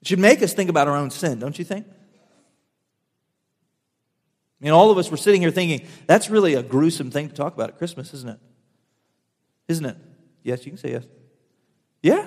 It 0.01 0.07
should 0.07 0.21
make 0.21 0.45
us 0.45 0.55
think 0.55 0.71
about 0.71 0.87
our 0.87 0.97
own 0.97 1.11
sin, 1.11 1.41
don't 1.41 1.59
you 1.59 1.65
think? 1.65 1.89
I 4.61 4.65
mean, 4.65 4.73
all 4.73 4.93
of 4.93 4.99
us 4.99 5.11
were 5.11 5.17
sitting 5.17 5.41
here 5.41 5.51
thinking, 5.51 5.89
that's 6.07 6.31
really 6.31 6.55
a 6.55 6.63
gruesome 6.63 7.11
thing 7.11 7.29
to 7.31 7.35
talk 7.35 7.53
about 7.53 7.71
at 7.71 7.79
Christmas, 7.79 8.15
isn't 8.15 8.31
it? 8.31 8.39
Isn't 9.67 9.87
it? 9.87 9.97
Yes, 10.45 10.65
you 10.65 10.71
can 10.71 10.79
say 10.79 10.93
yes. 10.93 11.05
Yeah. 12.03 12.27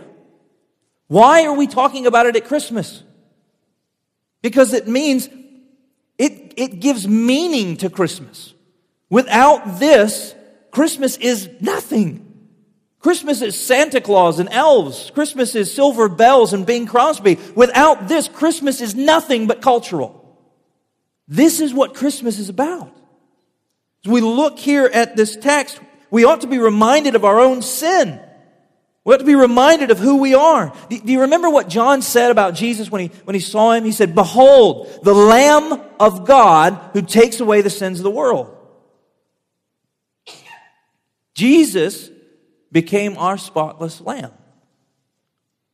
Why 1.08 1.46
are 1.46 1.54
we 1.54 1.68
talking 1.68 2.06
about 2.06 2.26
it 2.28 2.36
at 2.36 2.46
Christmas? 2.46 3.04
Because 4.42 4.74
it 4.74 4.88
means 4.88 5.28
it, 6.18 6.54
it 6.58 6.80
gives 6.80 7.08
meaning 7.08 7.78
to 7.78 7.90
Christmas. 7.90 8.54
Without 9.10 9.80
this, 9.80 10.36
Christmas 10.72 11.18
is 11.18 11.50
nothing. 11.62 12.26
Christmas 13.00 13.42
is 13.42 13.60
Santa 13.60 14.02
Claus 14.02 14.40
and 14.40 14.50
elves. 14.50 15.12
Christmas 15.12 15.56
is 15.56 15.74
silver 15.74 16.10
bells 16.10 16.54
and 16.54 16.66
Bing 16.66 16.86
Crosby. 16.86 17.40
Without 17.56 18.08
this, 18.08 18.28
Christmas 18.28 18.82
is 18.82 18.94
nothing 18.94 19.48
but 19.48 19.62
cultural. 19.62 20.38
This 21.28 21.62
is 21.62 21.74
what 21.74 21.96
Christmas 21.96 22.38
is 22.40 22.50
about. 22.50 22.94
As 24.04 24.12
we 24.12 24.22
look 24.22 24.60
here 24.60 24.90
at 24.94 25.16
this 25.16 25.36
text, 25.36 25.80
we 26.12 26.26
ought 26.26 26.42
to 26.42 26.48
be 26.48 26.58
reminded 26.58 27.16
of 27.16 27.24
our 27.24 27.40
own 27.40 27.62
sin. 27.62 28.20
We 29.10 29.13
have 29.13 29.22
to 29.22 29.25
be 29.25 29.34
reminded 29.34 29.89
of 29.89 29.98
who 29.98 30.18
we 30.18 30.36
are. 30.36 30.72
Do 30.88 31.00
you 31.04 31.22
remember 31.22 31.50
what 31.50 31.68
John 31.68 32.04
said 32.04 32.30
about 32.30 32.54
Jesus 32.54 32.92
when 32.92 33.01
he, 33.01 33.08
when 33.24 33.34
he 33.34 33.39
saw 33.39 33.72
him? 33.72 33.84
He 33.84 33.92
said, 33.92 34.13
Behold, 34.13 35.00
the 35.01 35.16
Lamb 35.16 35.82
of 36.00 36.28
God 36.28 36.80
who 36.94 37.01
takes 37.01 37.39
away 37.39 37.62
the 37.62 37.72
sins 37.72 37.98
of 38.00 38.04
the 38.04 38.12
world. 38.12 38.56
Jesus 41.34 42.12
became 42.72 43.18
our 43.18 43.39
spotless 43.39 44.00
lamb. 44.00 44.32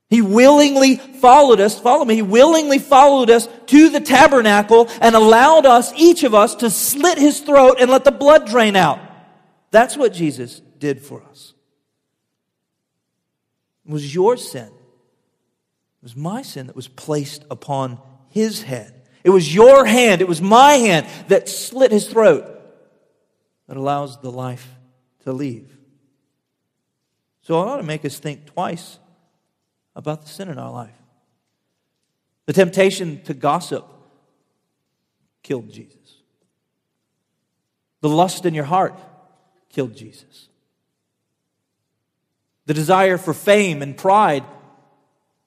He 0.09 0.21
willingly 0.21 0.95
followed 0.95 1.59
us, 1.59 1.77
follow 1.77 2.05
me, 2.05 2.15
he 2.15 2.21
willingly 2.21 2.79
followed 2.79 3.29
us 3.29 3.49
to 3.65 3.89
the 3.89 3.99
tabernacle 3.99 4.87
and 5.01 5.13
allowed 5.13 5.65
us, 5.65 5.91
each 5.97 6.23
of 6.23 6.33
us, 6.33 6.55
to 6.55 6.69
slit 6.69 7.17
his 7.17 7.41
throat 7.41 7.81
and 7.81 7.91
let 7.91 8.05
the 8.05 8.13
blood 8.13 8.47
drain 8.47 8.77
out. 8.77 9.01
That's 9.71 9.97
what 9.97 10.13
Jesus 10.13 10.61
did 10.79 11.01
for 11.01 11.21
us. 11.23 11.54
It 13.85 13.91
was 13.91 14.13
your 14.13 14.37
sin. 14.37 14.67
It 14.67 16.03
was 16.03 16.15
my 16.15 16.41
sin 16.41 16.67
that 16.67 16.75
was 16.75 16.87
placed 16.87 17.43
upon 17.49 17.99
his 18.29 18.63
head. 18.63 18.93
It 19.23 19.29
was 19.29 19.53
your 19.53 19.85
hand, 19.85 20.21
it 20.21 20.27
was 20.27 20.41
my 20.41 20.73
hand 20.73 21.07
that 21.29 21.49
slit 21.49 21.91
his 21.91 22.07
throat 22.07 22.45
that 23.67 23.77
allows 23.77 24.21
the 24.21 24.31
life 24.31 24.67
to 25.23 25.33
leave. 25.33 25.75
So 27.41 27.61
it 27.61 27.67
ought 27.67 27.77
to 27.77 27.83
make 27.83 28.05
us 28.05 28.19
think 28.19 28.45
twice 28.45 28.99
about 29.95 30.21
the 30.21 30.27
sin 30.27 30.49
in 30.49 30.59
our 30.59 30.71
life. 30.71 30.93
The 32.45 32.53
temptation 32.53 33.21
to 33.23 33.33
gossip 33.33 33.85
killed 35.41 35.71
Jesus. 35.71 36.21
The 38.01 38.09
lust 38.09 38.45
in 38.45 38.53
your 38.53 38.65
heart 38.65 38.99
killed 39.69 39.95
Jesus. 39.95 40.49
The 42.65 42.73
desire 42.73 43.17
for 43.17 43.33
fame 43.33 43.81
and 43.81 43.95
pride 43.95 44.43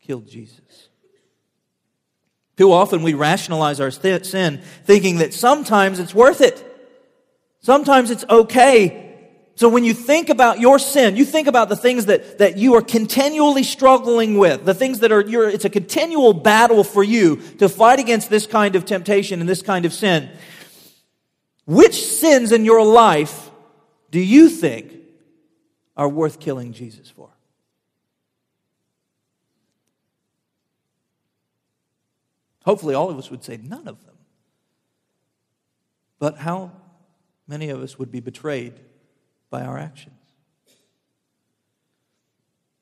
killed 0.00 0.26
Jesus. 0.26 0.88
Too 2.56 2.72
often 2.72 3.02
we 3.02 3.14
rationalize 3.14 3.80
our 3.80 3.90
sin 3.90 4.62
thinking 4.84 5.18
that 5.18 5.34
sometimes 5.34 5.98
it's 5.98 6.14
worth 6.14 6.40
it. 6.40 6.64
Sometimes 7.60 8.10
it's 8.10 8.24
okay 8.28 9.08
so 9.58 9.68
when 9.68 9.82
you 9.82 9.92
think 9.92 10.28
about 10.28 10.60
your 10.60 10.78
sin, 10.78 11.16
you 11.16 11.24
think 11.24 11.48
about 11.48 11.68
the 11.68 11.74
things 11.74 12.06
that, 12.06 12.38
that 12.38 12.58
you 12.58 12.76
are 12.76 12.80
continually 12.80 13.64
struggling 13.64 14.38
with, 14.38 14.64
the 14.64 14.72
things 14.72 15.00
that 15.00 15.10
are, 15.10 15.20
your, 15.22 15.48
it's 15.48 15.64
a 15.64 15.68
continual 15.68 16.32
battle 16.32 16.84
for 16.84 17.02
you 17.02 17.42
to 17.58 17.68
fight 17.68 17.98
against 17.98 18.30
this 18.30 18.46
kind 18.46 18.76
of 18.76 18.84
temptation 18.84 19.40
and 19.40 19.48
this 19.48 19.60
kind 19.60 19.84
of 19.84 19.92
sin. 19.92 20.30
Which 21.66 22.06
sins 22.06 22.52
in 22.52 22.64
your 22.64 22.86
life 22.86 23.50
do 24.12 24.20
you 24.20 24.48
think 24.48 24.94
are 25.98 26.08
worth 26.08 26.40
killing 26.40 26.72
Jesus 26.72 27.10
for? 27.10 27.28
Hopefully, 32.64 32.94
all 32.94 33.10
of 33.10 33.18
us 33.18 33.30
would 33.30 33.42
say 33.42 33.58
none 33.62 33.88
of 33.88 34.04
them. 34.06 34.14
But 36.18 36.36
how 36.36 36.70
many 37.46 37.70
of 37.70 37.82
us 37.82 37.98
would 37.98 38.12
be 38.12 38.20
betrayed 38.20 38.74
by 39.50 39.62
our 39.62 39.78
actions? 39.78 40.14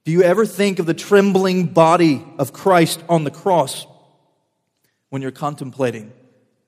Do 0.04 0.12
you 0.12 0.22
ever 0.22 0.46
think 0.46 0.78
of 0.78 0.86
the 0.86 0.94
trembling 0.94 1.66
body 1.66 2.24
of 2.38 2.52
Christ 2.52 3.02
on 3.08 3.24
the 3.24 3.30
cross 3.30 3.86
when 5.08 5.22
you're 5.22 5.30
contemplating 5.30 6.12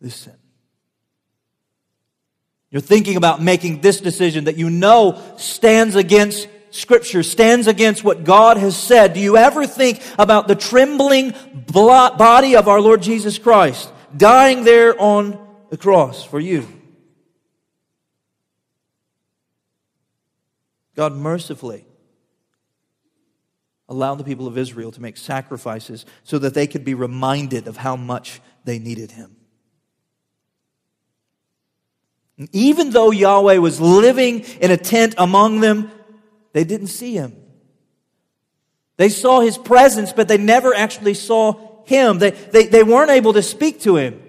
this 0.00 0.14
sin? 0.14 0.34
You're 2.70 2.82
thinking 2.82 3.16
about 3.16 3.42
making 3.42 3.80
this 3.80 4.00
decision 4.00 4.44
that 4.44 4.56
you 4.56 4.68
know 4.68 5.22
stands 5.38 5.96
against 5.96 6.48
Scripture, 6.70 7.22
stands 7.22 7.66
against 7.66 8.04
what 8.04 8.24
God 8.24 8.58
has 8.58 8.76
said. 8.76 9.14
Do 9.14 9.20
you 9.20 9.36
ever 9.38 9.66
think 9.66 10.02
about 10.18 10.48
the 10.48 10.54
trembling 10.54 11.34
body 11.72 12.56
of 12.56 12.68
our 12.68 12.80
Lord 12.80 13.00
Jesus 13.00 13.38
Christ 13.38 13.90
dying 14.14 14.64
there 14.64 15.00
on 15.00 15.38
the 15.70 15.78
cross 15.78 16.24
for 16.24 16.38
you? 16.38 16.68
God 20.94 21.14
mercifully 21.14 21.86
allowed 23.88 24.16
the 24.16 24.24
people 24.24 24.46
of 24.46 24.58
Israel 24.58 24.92
to 24.92 25.00
make 25.00 25.16
sacrifices 25.16 26.04
so 26.22 26.38
that 26.38 26.54
they 26.54 26.66
could 26.66 26.84
be 26.84 26.94
reminded 26.94 27.66
of 27.66 27.78
how 27.78 27.96
much 27.96 28.40
they 28.64 28.78
needed 28.78 29.12
Him. 29.12 29.26
And 29.26 29.36
even 32.52 32.90
though 32.90 33.10
Yahweh 33.10 33.58
was 33.58 33.80
living 33.80 34.40
in 34.60 34.70
a 34.70 34.76
tent 34.76 35.14
among 35.18 35.60
them, 35.60 35.90
they 36.52 36.64
didn't 36.64 36.88
see 36.88 37.14
Him. 37.14 37.34
They 38.96 39.08
saw 39.08 39.40
His 39.40 39.58
presence, 39.58 40.12
but 40.12 40.28
they 40.28 40.38
never 40.38 40.74
actually 40.74 41.14
saw 41.14 41.84
Him. 41.84 42.18
They, 42.18 42.30
they, 42.30 42.66
they 42.66 42.82
weren't 42.82 43.10
able 43.10 43.32
to 43.32 43.42
speak 43.42 43.80
to 43.82 43.96
Him. 43.96 44.22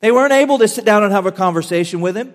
They 0.00 0.12
weren't 0.12 0.32
able 0.32 0.58
to 0.58 0.68
sit 0.68 0.84
down 0.84 1.04
and 1.04 1.12
have 1.12 1.26
a 1.26 1.32
conversation 1.32 2.00
with 2.00 2.16
Him. 2.16 2.34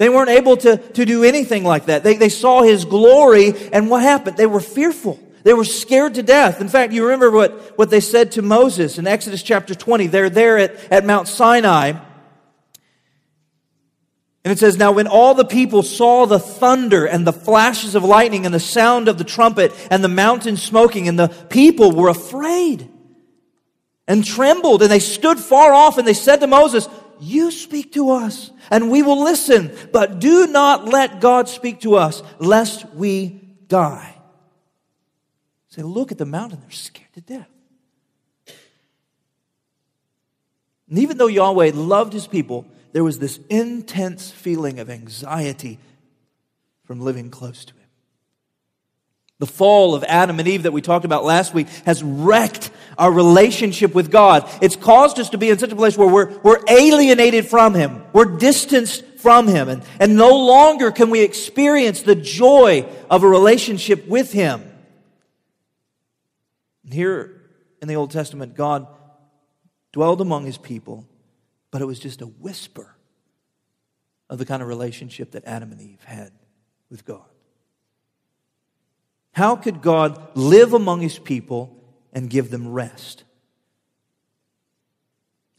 They 0.00 0.08
weren't 0.08 0.30
able 0.30 0.56
to, 0.56 0.78
to 0.78 1.04
do 1.04 1.24
anything 1.24 1.62
like 1.62 1.84
that. 1.86 2.02
They, 2.02 2.16
they 2.16 2.30
saw 2.30 2.62
his 2.62 2.86
glory, 2.86 3.52
and 3.70 3.90
what 3.90 4.02
happened? 4.02 4.38
They 4.38 4.46
were 4.46 4.60
fearful. 4.60 5.20
They 5.42 5.52
were 5.52 5.64
scared 5.64 6.14
to 6.14 6.22
death. 6.22 6.62
In 6.62 6.70
fact, 6.70 6.94
you 6.94 7.04
remember 7.04 7.30
what, 7.30 7.76
what 7.76 7.90
they 7.90 8.00
said 8.00 8.32
to 8.32 8.42
Moses 8.42 8.96
in 8.96 9.06
Exodus 9.06 9.42
chapter 9.42 9.74
20. 9.74 10.06
They're 10.06 10.30
there 10.30 10.56
at, 10.56 10.90
at 10.90 11.04
Mount 11.04 11.28
Sinai. 11.28 11.92
And 14.44 14.52
it 14.52 14.58
says, 14.58 14.76
Now 14.78 14.92
when 14.92 15.06
all 15.06 15.34
the 15.34 15.44
people 15.44 15.82
saw 15.82 16.26
the 16.26 16.38
thunder 16.38 17.04
and 17.04 17.26
the 17.26 17.32
flashes 17.32 17.94
of 17.94 18.04
lightning 18.04 18.46
and 18.46 18.54
the 18.54 18.60
sound 18.60 19.08
of 19.08 19.18
the 19.18 19.24
trumpet 19.24 19.72
and 19.90 20.02
the 20.02 20.08
mountain 20.08 20.56
smoking, 20.56 21.08
and 21.08 21.18
the 21.18 21.28
people 21.28 21.92
were 21.92 22.08
afraid 22.08 22.88
and 24.08 24.24
trembled, 24.24 24.82
and 24.82 24.90
they 24.90 24.98
stood 24.98 25.38
far 25.38 25.72
off 25.72 25.98
and 25.98 26.08
they 26.08 26.14
said 26.14 26.40
to 26.40 26.46
Moses, 26.46 26.88
you 27.20 27.50
speak 27.50 27.92
to 27.92 28.10
us 28.10 28.50
and 28.70 28.90
we 28.90 29.02
will 29.02 29.22
listen, 29.22 29.76
but 29.92 30.18
do 30.20 30.46
not 30.46 30.86
let 30.86 31.20
God 31.20 31.48
speak 31.48 31.80
to 31.80 31.96
us 31.96 32.22
lest 32.38 32.88
we 32.94 33.40
die. 33.68 34.16
Say, 35.68 35.82
look 35.82 36.10
at 36.10 36.18
the 36.18 36.26
mountain, 36.26 36.60
they're 36.60 36.70
scared 36.70 37.12
to 37.14 37.20
death. 37.20 37.48
And 40.88 40.98
even 40.98 41.18
though 41.18 41.28
Yahweh 41.28 41.70
loved 41.74 42.12
his 42.12 42.26
people, 42.26 42.66
there 42.92 43.04
was 43.04 43.18
this 43.18 43.38
intense 43.48 44.30
feeling 44.30 44.78
of 44.78 44.90
anxiety 44.90 45.78
from 46.84 47.00
living 47.00 47.30
close 47.30 47.64
to 47.64 47.74
him. 47.74 47.80
The 49.38 49.46
fall 49.46 49.94
of 49.94 50.04
Adam 50.04 50.38
and 50.38 50.46
Eve 50.46 50.64
that 50.64 50.72
we 50.72 50.82
talked 50.82 51.06
about 51.06 51.24
last 51.24 51.54
week 51.54 51.68
has 51.86 52.02
wrecked 52.02 52.70
our 52.98 53.10
relationship 53.10 53.94
with 53.94 54.10
God. 54.10 54.46
It's 54.60 54.76
caused 54.76 55.18
us 55.18 55.30
to 55.30 55.38
be 55.38 55.48
in 55.48 55.58
such 55.58 55.72
a 55.72 55.76
place 55.76 55.96
where 55.96 56.08
we're, 56.08 56.38
we're 56.40 56.62
alienated 56.68 57.46
from 57.46 57.72
Him. 57.72 58.02
We're 58.12 58.36
distanced 58.36 59.02
from 59.16 59.48
Him. 59.48 59.70
And, 59.70 59.82
and 59.98 60.16
no 60.16 60.36
longer 60.44 60.90
can 60.90 61.08
we 61.08 61.22
experience 61.22 62.02
the 62.02 62.14
joy 62.14 62.86
of 63.08 63.22
a 63.22 63.28
relationship 63.28 64.06
with 64.06 64.30
Him. 64.30 64.62
And 66.84 66.92
here 66.92 67.40
in 67.80 67.88
the 67.88 67.96
Old 67.96 68.10
Testament, 68.10 68.54
God 68.54 68.86
dwelled 69.92 70.20
among 70.20 70.44
His 70.44 70.58
people, 70.58 71.06
but 71.70 71.82
it 71.82 71.86
was 71.86 71.98
just 71.98 72.20
a 72.20 72.26
whisper 72.26 72.96
of 74.28 74.38
the 74.38 74.46
kind 74.46 74.62
of 74.62 74.68
relationship 74.68 75.32
that 75.32 75.44
Adam 75.44 75.72
and 75.72 75.80
Eve 75.80 76.02
had 76.04 76.32
with 76.88 77.04
God. 77.04 77.24
How 79.32 79.56
could 79.56 79.80
God 79.80 80.36
live 80.36 80.72
among 80.72 81.00
his 81.00 81.18
people 81.18 81.76
and 82.12 82.28
give 82.28 82.50
them 82.50 82.68
rest? 82.68 83.24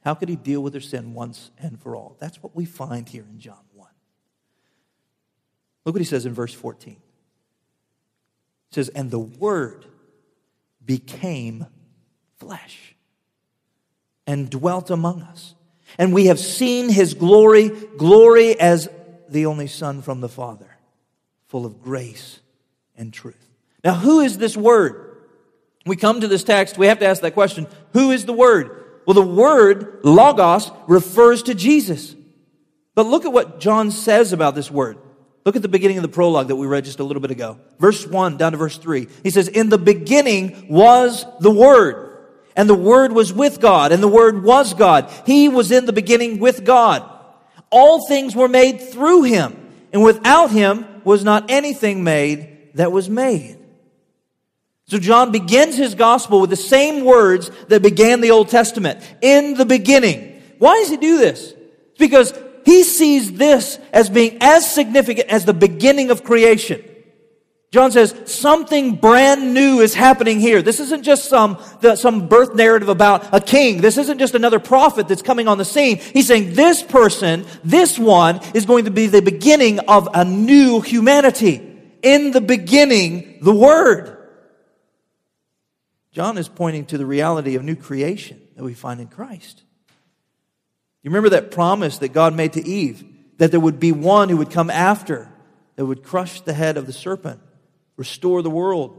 How 0.04 0.14
could 0.14 0.30
he 0.30 0.36
deal 0.36 0.62
with 0.62 0.74
their 0.74 0.82
sin 0.82 1.14
once 1.14 1.52
and 1.58 1.80
for 1.80 1.96
all? 1.96 2.18
That's 2.20 2.42
what 2.42 2.56
we 2.56 2.66
find 2.66 3.08
here 3.08 3.26
in 3.30 3.40
John 3.40 3.64
1. 3.74 3.88
Look 5.86 5.96
what 5.96 6.02
he 6.02 6.06
says 6.06 6.26
in 6.26 6.34
verse 6.34 6.54
14. 6.54 6.94
It 6.94 7.00
says, 8.76 8.90
And 8.90 9.12
the 9.12 9.20
Word 9.20 9.86
became 10.84 11.68
flesh 12.38 12.96
and 14.26 14.50
dwelt 14.50 14.90
among 14.90 15.22
us. 15.22 15.56
And 15.98 16.14
we 16.14 16.26
have 16.26 16.40
seen 16.40 16.90
his 16.90 17.14
glory, 17.14 17.70
glory 17.70 18.60
as 18.60 18.90
the 19.30 19.46
only 19.46 19.68
Son 19.68 20.02
from 20.02 20.22
the 20.22 20.30
Father, 20.30 20.78
full 21.48 21.66
of 21.66 21.82
grace 21.82 22.40
and 22.96 23.14
truth. 23.14 23.50
Now, 23.84 23.96
who 23.96 24.20
is 24.20 24.38
this 24.38 24.56
word? 24.56 25.18
We 25.86 25.96
come 25.96 26.22
to 26.22 26.28
this 26.28 26.44
text, 26.44 26.78
we 26.78 26.88
have 26.88 27.00
to 27.00 27.08
ask 27.08 27.22
that 27.22 27.34
question 27.34 27.68
who 27.94 28.12
is 28.12 28.26
the 28.26 28.34
word? 28.34 28.78
Well, 29.06 29.16
the 29.16 29.22
word, 29.22 30.02
logos, 30.04 30.72
refers 30.88 31.44
to 31.44 31.56
Jesus. 31.56 32.16
But 32.94 33.08
look 33.08 33.26
at 33.26 33.34
what 33.34 33.60
John 33.60 33.90
says 33.90 34.32
about 34.32 34.54
this 34.54 34.70
word. 34.70 34.98
Look 35.46 35.56
at 35.56 35.64
the 35.64 35.68
beginning 35.68 35.98
of 35.98 36.04
the 36.04 36.10
prologue 36.10 36.50
that 36.50 36.56
we 36.56 36.68
read 36.68 36.86
just 36.86 37.00
a 37.00 37.04
little 37.04 37.22
bit 37.22 37.32
ago. 37.32 37.60
Verse 37.80 38.06
1 38.06 38.38
down 38.38 38.52
to 38.52 38.60
verse 38.60 38.78
3. 38.78 39.08
He 39.24 39.32
says, 39.32 39.48
In 39.48 39.70
the 39.70 39.80
beginning 39.80 40.68
was 40.70 41.26
the 41.40 41.50
Word, 41.50 42.11
and 42.56 42.70
the 42.70 42.76
Word 42.76 43.12
was 43.12 43.34
with 43.34 43.60
God, 43.60 43.92
and 43.92 44.02
the 44.02 44.08
Word 44.08 44.44
was 44.44 44.74
God. 44.74 45.12
He 45.26 45.50
was 45.50 45.72
in 45.72 45.86
the 45.86 45.94
beginning 45.94 46.40
with 46.40 46.66
God. 46.66 47.04
All 47.70 48.06
things 48.08 48.36
were 48.36 48.50
made 48.50 48.82
through 48.82 49.24
Him, 49.24 49.56
and 49.94 50.04
without 50.04 50.52
Him 50.52 50.86
was 51.04 51.24
not 51.24 51.50
anything 51.50 52.04
made 52.04 52.72
that 52.76 52.92
was 52.92 53.10
made. 53.10 53.58
So 54.92 55.00
John 55.00 55.32
begins 55.32 55.78
his 55.78 55.96
gospel 55.96 56.42
with 56.42 56.50
the 56.50 56.58
same 56.58 57.06
words 57.06 57.50
that 57.70 57.82
began 57.82 58.20
the 58.20 58.32
Old 58.32 58.50
Testament. 58.50 59.00
In 59.22 59.54
the 59.54 59.66
beginning. 59.66 60.42
Why 60.60 60.80
does 60.80 60.90
he 60.90 60.98
do 60.98 61.18
this? 61.18 61.54
It's 61.92 61.98
because 61.98 62.34
he 62.66 62.84
sees 62.84 63.32
this 63.32 63.80
as 63.94 64.10
being 64.10 64.38
as 64.42 64.70
significant 64.70 65.30
as 65.30 65.46
the 65.46 65.54
beginning 65.54 66.12
of 66.12 66.26
creation. 66.26 66.84
John 67.72 67.90
says 67.92 68.14
something 68.26 68.96
brand 68.96 69.54
new 69.54 69.80
is 69.80 69.94
happening 69.94 70.42
here. 70.42 70.62
This 70.62 70.82
isn't 70.82 71.04
just 71.04 71.30
some, 71.30 71.58
the, 71.80 71.96
some 71.96 72.28
birth 72.28 72.54
narrative 72.54 72.90
about 72.90 73.34
a 73.34 73.40
king. 73.40 73.80
This 73.80 73.98
isn't 73.98 74.20
just 74.20 74.36
another 74.36 74.60
prophet 74.60 75.08
that's 75.08 75.22
coming 75.22 75.48
on 75.48 75.58
the 75.58 75.64
scene. 75.64 75.98
He's 75.98 76.28
saying 76.28 76.54
this 76.54 76.84
person, 76.84 77.46
this 77.64 77.98
one, 77.98 78.42
is 78.54 78.66
going 78.66 78.86
to 78.86 78.92
be 78.92 79.08
the 79.08 79.22
beginning 79.22 79.80
of 79.80 80.10
a 80.14 80.26
new 80.26 80.82
humanity. 80.82 81.66
In 82.02 82.32
the 82.32 82.42
beginning, 82.42 83.40
the 83.42 83.54
Word. 83.54 84.18
John 86.12 86.38
is 86.38 86.50
pointing 86.50 86.86
to 86.88 86.98
the 86.98 87.06
reality 87.06 87.56
of 87.56 87.64
new 87.64 87.78
creation 87.78 88.42
that 88.58 88.66
we 88.66 88.74
find 88.74 89.00
in 89.00 89.08
Christ. 89.08 89.64
You 91.04 91.10
remember 91.10 91.30
that 91.30 91.52
promise 91.52 92.00
that 92.00 92.10
God 92.10 92.36
made 92.36 92.54
to 92.54 92.68
Eve 92.68 93.06
that 93.38 93.52
there 93.52 93.62
would 93.62 93.80
be 93.80 93.94
one 93.94 94.28
who 94.28 94.38
would 94.38 94.52
come 94.52 94.70
after 94.70 95.32
that 95.78 95.86
would 95.86 96.04
crush 96.04 96.42
the 96.42 96.54
head 96.54 96.76
of 96.76 96.86
the 96.86 96.94
serpent, 96.94 97.40
restore 98.02 98.42
the 98.42 98.50
world. 98.50 98.92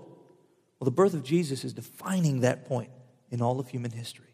Well, 0.79 0.85
the 0.85 0.93
birth 0.93 1.13
of 1.13 1.25
Jesus 1.25 1.65
is 1.65 1.73
defining 1.73 2.41
that 2.41 2.67
point 2.67 2.91
in 3.33 3.43
all 3.43 3.59
of 3.59 3.69
human 3.69 3.91
history. 3.91 4.33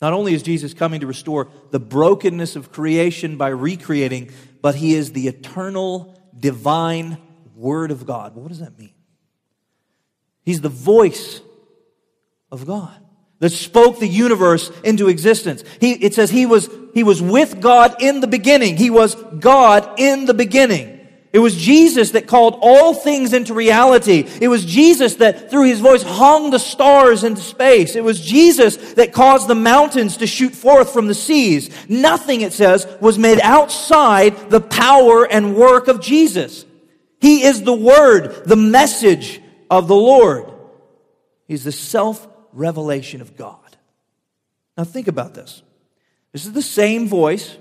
Not 0.00 0.12
only 0.12 0.34
is 0.34 0.42
Jesus 0.44 0.72
coming 0.72 1.00
to 1.00 1.06
restore 1.08 1.48
the 1.72 1.80
brokenness 1.80 2.54
of 2.54 2.70
creation 2.70 3.36
by 3.36 3.48
recreating, 3.48 4.30
but 4.62 4.76
he 4.76 4.94
is 4.94 5.12
the 5.12 5.26
eternal, 5.26 6.16
divine 6.38 7.18
Word 7.56 7.90
of 7.90 8.06
God. 8.06 8.36
what 8.36 8.48
does 8.48 8.60
that 8.60 8.78
mean? 8.78 8.94
He's 10.44 10.60
the 10.60 10.68
voice 10.68 11.40
of 12.52 12.66
God 12.66 13.02
that 13.40 13.50
spoke 13.50 13.98
the 13.98 14.06
universe 14.06 14.70
into 14.84 15.08
existence. 15.08 15.64
He, 15.80 15.92
it 15.92 16.14
says 16.14 16.30
he 16.30 16.46
was, 16.46 16.70
he 16.94 17.02
was 17.02 17.20
with 17.20 17.60
God 17.60 18.00
in 18.00 18.20
the 18.20 18.26
beginning. 18.26 18.76
He 18.76 18.90
was 18.90 19.14
God 19.14 19.98
in 19.98 20.26
the 20.26 20.34
beginning. 20.34 20.95
It 21.36 21.40
was 21.40 21.54
Jesus 21.54 22.12
that 22.12 22.26
called 22.26 22.58
all 22.62 22.94
things 22.94 23.34
into 23.34 23.52
reality. 23.52 24.26
It 24.40 24.48
was 24.48 24.64
Jesus 24.64 25.16
that 25.16 25.50
through 25.50 25.64
his 25.64 25.80
voice 25.80 26.02
hung 26.02 26.48
the 26.48 26.58
stars 26.58 27.24
into 27.24 27.42
space. 27.42 27.94
It 27.94 28.02
was 28.02 28.24
Jesus 28.24 28.94
that 28.94 29.12
caused 29.12 29.46
the 29.46 29.54
mountains 29.54 30.16
to 30.16 30.26
shoot 30.26 30.54
forth 30.54 30.94
from 30.94 31.08
the 31.08 31.14
seas. 31.14 31.68
Nothing, 31.90 32.40
it 32.40 32.54
says, 32.54 32.86
was 33.02 33.18
made 33.18 33.38
outside 33.42 34.48
the 34.48 34.62
power 34.62 35.30
and 35.30 35.56
work 35.56 35.88
of 35.88 36.00
Jesus. 36.00 36.64
He 37.20 37.42
is 37.42 37.62
the 37.62 37.74
Word, 37.74 38.46
the 38.46 38.56
message, 38.56 39.42
of 39.70 39.88
the 39.88 39.94
Lord. 39.94 40.50
He's 41.46 41.64
the 41.64 41.70
self 41.70 42.26
revelation 42.54 43.20
of 43.20 43.36
God. 43.36 43.76
Now, 44.78 44.84
think 44.84 45.06
about 45.06 45.34
this. 45.34 45.62
This 46.32 46.46
is 46.46 46.54
the 46.54 46.62
same 46.62 47.08
voice 47.08 47.58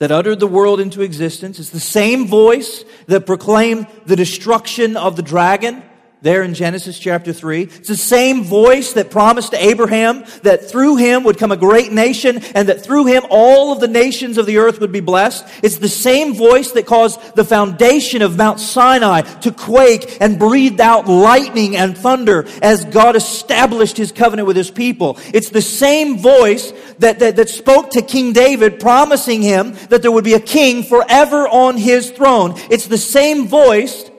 that 0.00 0.10
uttered 0.10 0.40
the 0.40 0.46
world 0.46 0.80
into 0.80 1.02
existence. 1.02 1.60
It's 1.60 1.70
the 1.70 1.78
same 1.78 2.26
voice 2.26 2.84
that 3.06 3.26
proclaimed 3.26 3.86
the 4.06 4.16
destruction 4.16 4.96
of 4.96 5.14
the 5.14 5.22
dragon 5.22 5.82
there 6.22 6.42
in 6.42 6.54
Genesis 6.54 6.98
chapter 6.98 7.32
3. 7.32 7.62
It's 7.62 7.88
the 7.88 7.96
same 7.96 8.44
voice 8.44 8.92
that 8.92 9.10
promised 9.10 9.52
to 9.52 9.64
Abraham 9.64 10.24
that 10.42 10.70
through 10.70 10.96
him 10.96 11.24
would 11.24 11.38
come 11.38 11.52
a 11.52 11.56
great 11.56 11.92
nation 11.92 12.38
and 12.54 12.68
that 12.68 12.82
through 12.82 13.06
him 13.06 13.22
all 13.30 13.72
of 13.72 13.80
the 13.80 13.88
nations 13.88 14.36
of 14.36 14.46
the 14.46 14.58
earth 14.58 14.80
would 14.80 14.92
be 14.92 15.00
blessed. 15.00 15.46
It's 15.62 15.78
the 15.78 15.88
same 15.88 16.34
voice 16.34 16.72
that 16.72 16.86
caused 16.86 17.36
the 17.36 17.44
foundation 17.44 18.20
of 18.22 18.36
Mount 18.36 18.60
Sinai 18.60 19.22
to 19.40 19.50
quake 19.50 20.18
and 20.20 20.38
breathed 20.38 20.80
out 20.80 21.08
lightning 21.08 21.76
and 21.76 21.96
thunder 21.96 22.46
as 22.60 22.84
God 22.84 23.16
established 23.16 23.96
his 23.96 24.12
covenant 24.12 24.46
with 24.46 24.56
his 24.56 24.70
people. 24.70 25.18
It's 25.32 25.50
the 25.50 25.62
same 25.62 26.18
voice 26.18 26.72
that, 26.98 27.18
that, 27.20 27.36
that 27.36 27.48
spoke 27.48 27.90
to 27.90 28.02
King 28.02 28.32
David 28.32 28.78
promising 28.78 29.40
him 29.40 29.74
that 29.88 30.02
there 30.02 30.12
would 30.12 30.24
be 30.24 30.34
a 30.34 30.40
king 30.40 30.82
forever 30.82 31.48
on 31.48 31.78
his 31.78 32.10
throne. 32.10 32.54
It's 32.70 32.86
the 32.86 32.98
same 32.98 33.48
voice 33.48 34.09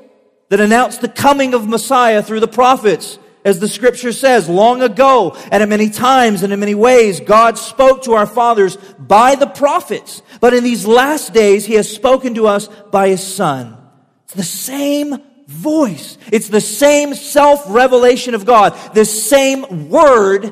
that 0.52 0.60
announced 0.60 1.00
the 1.00 1.08
coming 1.08 1.54
of 1.54 1.66
Messiah 1.66 2.22
through 2.22 2.42
the 2.42 2.48
prophets. 2.48 3.18
As 3.46 3.60
the 3.62 3.70
scripture 3.70 4.12
says, 4.12 4.50
long 4.50 4.82
ago 4.82 5.36
and 5.50 5.64
in 5.64 5.70
many 5.70 5.90
times 5.90 6.44
and 6.44 6.52
in 6.52 6.60
many 6.60 6.76
ways, 6.76 7.22
God 7.22 7.58
spoke 7.58 8.04
to 8.04 8.14
our 8.14 8.26
fathers 8.26 8.76
by 9.00 9.36
the 9.36 9.48
prophets. 9.48 10.22
But 10.42 10.54
in 10.54 10.66
these 10.66 10.86
last 10.86 11.34
days, 11.34 11.66
He 11.66 11.76
has 11.76 11.90
spoken 11.90 12.36
to 12.36 12.48
us 12.48 12.68
by 12.68 13.08
His 13.08 13.26
Son. 13.26 13.78
It's 14.26 14.34
the 14.34 14.44
same 14.44 15.16
voice. 15.48 16.18
It's 16.34 16.50
the 16.50 16.60
same 16.60 17.14
self-revelation 17.14 18.36
of 18.36 18.46
God. 18.46 18.78
The 18.94 19.06
same 19.06 19.90
word 19.90 20.52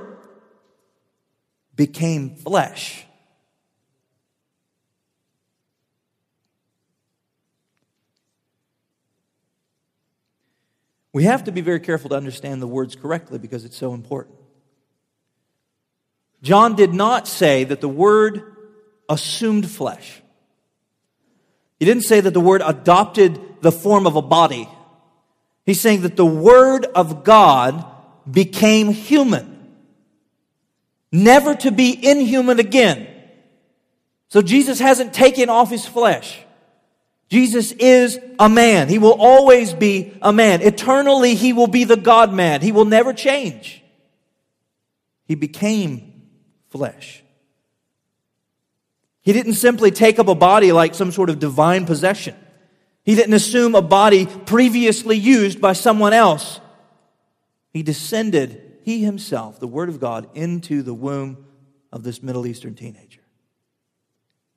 became 1.76 2.38
flesh 2.38 3.06
We 11.14 11.24
have 11.24 11.44
to 11.46 11.52
be 11.52 11.62
very 11.62 11.80
careful 11.80 12.10
to 12.10 12.16
understand 12.16 12.62
the 12.62 12.68
words 12.68 12.96
correctly 12.96 13.40
because 13.40 13.66
it's 13.66 13.78
so 13.78 13.94
important. 13.94 14.36
John 16.42 16.76
did 16.76 16.94
not 16.94 17.28
say 17.28 17.64
that 17.66 17.82
the 17.82 17.90
word 17.90 18.56
assumed 19.10 19.70
flesh. 19.70 20.22
He 21.80 21.86
didn't 21.86 22.04
say 22.04 22.22
that 22.22 22.34
the 22.34 22.40
word 22.40 22.62
adopted 22.64 23.40
the 23.62 23.72
form 23.72 24.06
of 24.06 24.16
a 24.16 24.22
body. 24.22 24.70
He's 25.66 25.82
saying 25.82 26.02
that 26.02 26.16
the 26.16 26.26
word 26.26 26.86
of 26.86 27.24
God 27.24 27.86
became 28.30 28.92
human. 28.92 29.58
never 31.12 31.56
to 31.56 31.72
be 31.72 31.98
inhuman 32.08 32.60
again. 32.60 33.08
So 34.30 34.42
Jesus 34.42 34.80
hasn't 34.80 35.14
taken 35.14 35.50
off 35.50 35.72
his 35.72 35.86
flesh. 35.86 36.40
Jesus 37.30 37.72
is 37.74 38.20
a 38.40 38.50
man. 38.50 38.90
He 38.90 38.98
will 38.98 39.16
always 39.20 39.74
be 39.74 40.18
a 40.22 40.34
man. 40.34 40.62
Eternally, 40.62 41.36
he 41.36 41.54
will 41.54 41.68
be 41.68 41.84
the 41.84 41.96
God 41.96 42.34
man. 42.34 42.62
He 42.62 42.72
will 42.72 42.86
never 42.86 43.14
change. 43.14 43.84
He 45.26 45.36
became 45.36 46.24
flesh. 46.70 47.24
He 49.22 49.32
didn't 49.32 49.54
simply 49.54 49.92
take 49.92 50.18
up 50.18 50.28
a 50.28 50.34
body 50.34 50.72
like 50.72 50.96
some 50.96 51.12
sort 51.12 51.30
of 51.30 51.38
divine 51.38 51.86
possession. 51.86 52.36
He 53.04 53.14
didn't 53.14 53.34
assume 53.34 53.76
a 53.76 53.82
body 53.82 54.26
previously 54.26 55.18
used 55.18 55.62
by 55.62 55.74
someone 55.74 56.14
else. 56.14 56.60
He 57.72 57.84
descended, 57.84 58.80
he 58.84 59.04
himself, 59.04 59.60
the 59.60 59.68
Word 59.68 59.90
of 59.90 60.00
God, 60.00 60.30
into 60.34 60.82
the 60.82 60.96
womb 60.96 61.46
of 61.92 62.02
this 62.02 62.24
Middle 62.24 62.48
Eastern 62.48 62.74
teenager, 62.74 63.22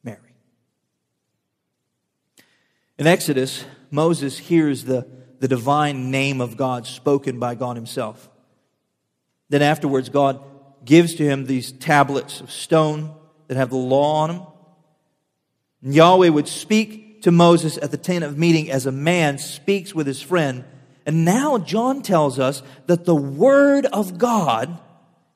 Mary. 0.03 0.35
In 3.03 3.09
Exodus, 3.09 3.65
Moses 3.91 4.39
hears 4.39 4.85
the, 4.85 5.09
the 5.41 5.49
divine 5.49 6.13
name 6.13 6.41
of 6.41 6.57
God 6.57 6.87
spoken 6.87 7.41
by 7.41 7.57
God 7.57 7.75
himself. 7.75 8.31
Then 9.49 9.61
afterwards, 9.61 10.09
God 10.09 10.41
gives 10.85 11.17
to 11.17 11.25
him 11.25 11.45
these 11.45 11.73
tablets 11.73 12.41
of 12.41 12.53
stone 12.53 13.13
that 13.49 13.57
have 13.57 13.71
the 13.71 13.77
law 13.77 14.23
on 14.23 14.29
them. 14.29 14.47
And 15.83 15.93
Yahweh 15.93 16.29
would 16.29 16.47
speak 16.47 17.23
to 17.23 17.33
Moses 17.33 17.77
at 17.77 17.91
the 17.91 17.97
tent 17.97 18.23
of 18.23 18.39
meeting 18.39 18.71
as 18.71 18.87
a 18.87 18.93
man 18.93 19.37
speaks 19.39 19.93
with 19.93 20.07
his 20.07 20.23
friend. 20.23 20.63
And 21.05 21.25
now 21.25 21.59
John 21.59 22.03
tells 22.03 22.39
us 22.39 22.63
that 22.87 23.05
the 23.05 23.17
Word 23.17 23.85
of 23.87 24.17
God 24.17 24.79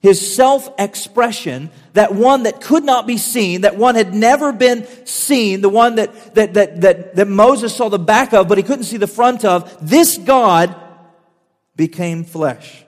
his 0.07 0.37
self 0.37 0.73
expression, 0.79 1.69
that 1.95 2.15
one 2.15 2.45
that 2.45 2.61
could 2.61 2.85
not 2.85 3.09
be 3.09 3.19
seen, 3.19 3.63
that 3.63 3.77
one 3.77 3.97
had 3.97 4.15
never 4.15 4.53
been 4.53 4.87
seen, 5.05 5.63
the 5.63 5.69
one 5.69 5.97
that, 5.97 6.37
that, 6.37 6.55
that, 6.55 6.81
that, 6.83 7.17
that 7.17 7.27
Moses 7.27 7.75
saw 7.75 7.89
the 7.89 7.99
back 7.99 8.33
of, 8.33 8.47
but 8.47 8.57
he 8.57 8.63
couldn't 8.63 8.85
see 8.85 8.99
the 8.99 9.09
front 9.09 9.45
of, 9.45 9.77
this 9.81 10.17
God 10.17 10.77
became 11.75 12.23
flesh. 12.23 12.85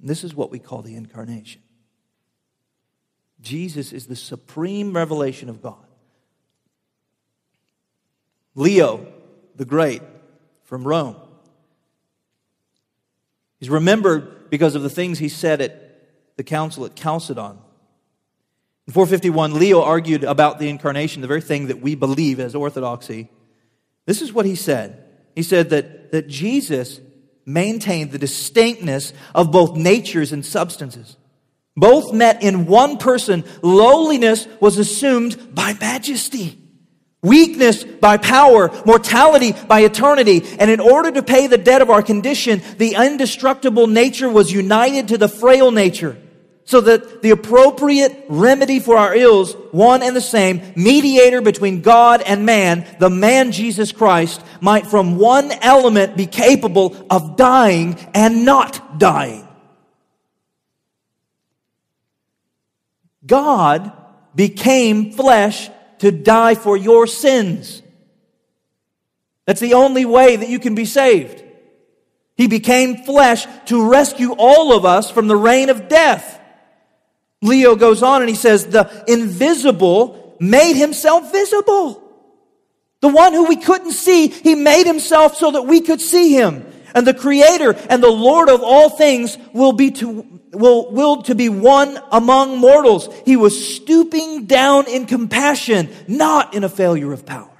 And 0.00 0.08
this 0.08 0.24
is 0.24 0.34
what 0.34 0.50
we 0.50 0.58
call 0.58 0.82
the 0.82 0.96
incarnation. 0.96 1.62
Jesus 3.40 3.92
is 3.92 4.08
the 4.08 4.16
supreme 4.16 4.96
revelation 4.96 5.48
of 5.48 5.62
God. 5.62 5.86
Leo 8.56 9.06
the 9.54 9.64
Great 9.64 10.02
from 10.64 10.82
Rome. 10.82 11.14
He's 13.60 13.70
remembered 13.70 14.43
because 14.54 14.76
of 14.76 14.84
the 14.84 14.88
things 14.88 15.18
he 15.18 15.28
said 15.28 15.60
at 15.60 16.36
the 16.36 16.44
council 16.44 16.84
at 16.84 16.94
Chalcedon. 16.94 17.58
In 18.86 18.92
451, 18.92 19.58
Leo 19.58 19.82
argued 19.82 20.22
about 20.22 20.60
the 20.60 20.68
incarnation, 20.68 21.22
the 21.22 21.26
very 21.26 21.40
thing 21.40 21.66
that 21.66 21.80
we 21.80 21.96
believe 21.96 22.38
as 22.38 22.54
orthodoxy. 22.54 23.28
This 24.06 24.22
is 24.22 24.32
what 24.32 24.46
he 24.46 24.54
said. 24.54 25.02
He 25.34 25.42
said 25.42 25.70
that, 25.70 26.12
that 26.12 26.28
Jesus 26.28 27.00
maintained 27.44 28.12
the 28.12 28.18
distinctness 28.18 29.12
of 29.34 29.50
both 29.50 29.76
natures 29.76 30.30
and 30.30 30.46
substances. 30.46 31.16
Both 31.76 32.12
met 32.12 32.40
in 32.40 32.66
one 32.66 32.98
person. 32.98 33.42
Lowliness 33.60 34.46
was 34.60 34.78
assumed 34.78 35.52
by 35.52 35.74
majesty. 35.80 36.63
Weakness 37.24 37.84
by 37.84 38.18
power, 38.18 38.70
mortality 38.84 39.52
by 39.66 39.80
eternity. 39.80 40.42
And 40.58 40.70
in 40.70 40.78
order 40.78 41.10
to 41.10 41.22
pay 41.22 41.46
the 41.46 41.56
debt 41.56 41.80
of 41.80 41.88
our 41.88 42.02
condition, 42.02 42.60
the 42.76 42.96
indestructible 42.96 43.86
nature 43.86 44.28
was 44.28 44.52
united 44.52 45.08
to 45.08 45.16
the 45.16 45.26
frail 45.26 45.70
nature. 45.70 46.18
So 46.66 46.82
that 46.82 47.22
the 47.22 47.30
appropriate 47.30 48.26
remedy 48.28 48.78
for 48.78 48.98
our 48.98 49.14
ills, 49.14 49.54
one 49.72 50.02
and 50.02 50.14
the 50.14 50.20
same, 50.20 50.60
mediator 50.76 51.40
between 51.40 51.80
God 51.80 52.20
and 52.20 52.44
man, 52.44 52.86
the 53.00 53.08
man 53.08 53.52
Jesus 53.52 53.90
Christ, 53.90 54.42
might 54.60 54.86
from 54.86 55.16
one 55.16 55.50
element 55.50 56.18
be 56.18 56.26
capable 56.26 57.06
of 57.08 57.36
dying 57.36 57.98
and 58.12 58.44
not 58.44 58.98
dying. 58.98 59.48
God 63.24 63.92
became 64.34 65.12
flesh 65.12 65.70
to 66.04 66.12
die 66.12 66.54
for 66.54 66.76
your 66.76 67.06
sins. 67.06 67.82
That's 69.46 69.60
the 69.60 69.72
only 69.72 70.04
way 70.04 70.36
that 70.36 70.50
you 70.50 70.58
can 70.58 70.74
be 70.74 70.84
saved. 70.84 71.42
He 72.36 72.46
became 72.46 73.04
flesh 73.04 73.46
to 73.66 73.88
rescue 73.88 74.34
all 74.36 74.76
of 74.76 74.84
us 74.84 75.10
from 75.10 75.28
the 75.28 75.36
reign 75.36 75.70
of 75.70 75.88
death. 75.88 76.38
Leo 77.40 77.74
goes 77.74 78.02
on 78.02 78.20
and 78.20 78.28
he 78.28 78.36
says, 78.36 78.66
the 78.66 79.04
invisible 79.08 80.36
made 80.38 80.74
himself 80.74 81.32
visible. 81.32 82.02
The 83.00 83.08
one 83.08 83.32
who 83.32 83.46
we 83.46 83.56
couldn't 83.56 83.92
see, 83.92 84.28
he 84.28 84.54
made 84.54 84.86
himself 84.86 85.36
so 85.36 85.52
that 85.52 85.62
we 85.62 85.80
could 85.80 86.02
see 86.02 86.34
him. 86.34 86.70
And 86.94 87.06
the 87.06 87.14
creator 87.14 87.74
and 87.88 88.02
the 88.02 88.10
Lord 88.10 88.50
of 88.50 88.62
all 88.62 88.90
things 88.90 89.38
will 89.54 89.72
be 89.72 89.90
to, 89.92 90.33
will, 90.54 90.90
willed 90.90 91.26
to 91.26 91.34
be 91.34 91.48
one 91.48 91.98
among 92.10 92.58
mortals. 92.58 93.08
He 93.24 93.36
was 93.36 93.76
stooping 93.76 94.46
down 94.46 94.88
in 94.88 95.06
compassion, 95.06 95.90
not 96.06 96.54
in 96.54 96.64
a 96.64 96.68
failure 96.68 97.12
of 97.12 97.26
power. 97.26 97.50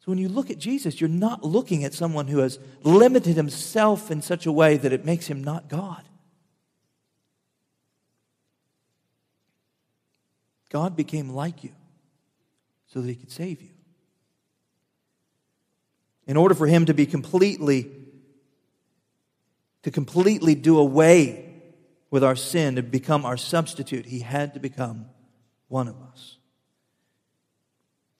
So 0.00 0.12
when 0.12 0.18
you 0.18 0.28
look 0.28 0.50
at 0.50 0.58
Jesus, 0.58 1.00
you're 1.00 1.08
not 1.08 1.44
looking 1.44 1.84
at 1.84 1.92
someone 1.92 2.28
who 2.28 2.38
has 2.38 2.58
limited 2.82 3.36
himself 3.36 4.10
in 4.10 4.22
such 4.22 4.46
a 4.46 4.52
way 4.52 4.76
that 4.76 4.92
it 4.92 5.04
makes 5.04 5.26
him 5.26 5.42
not 5.42 5.68
God. 5.68 6.02
God 10.70 10.96
became 10.96 11.30
like 11.30 11.64
you 11.64 11.72
so 12.88 13.00
that 13.00 13.08
he 13.08 13.14
could 13.14 13.32
save 13.32 13.62
you. 13.62 13.70
In 16.26 16.36
order 16.36 16.54
for 16.54 16.66
him 16.66 16.86
to 16.86 16.94
be 16.94 17.06
completely 17.06 17.90
to 19.86 19.92
completely 19.92 20.56
do 20.56 20.78
away 20.78 21.45
with 22.10 22.22
our 22.22 22.36
sin, 22.36 22.76
to 22.76 22.82
become 22.82 23.24
our 23.24 23.36
substitute, 23.36 24.06
he 24.06 24.20
had 24.20 24.54
to 24.54 24.60
become 24.60 25.06
one 25.68 25.88
of 25.88 25.96
us. 26.12 26.38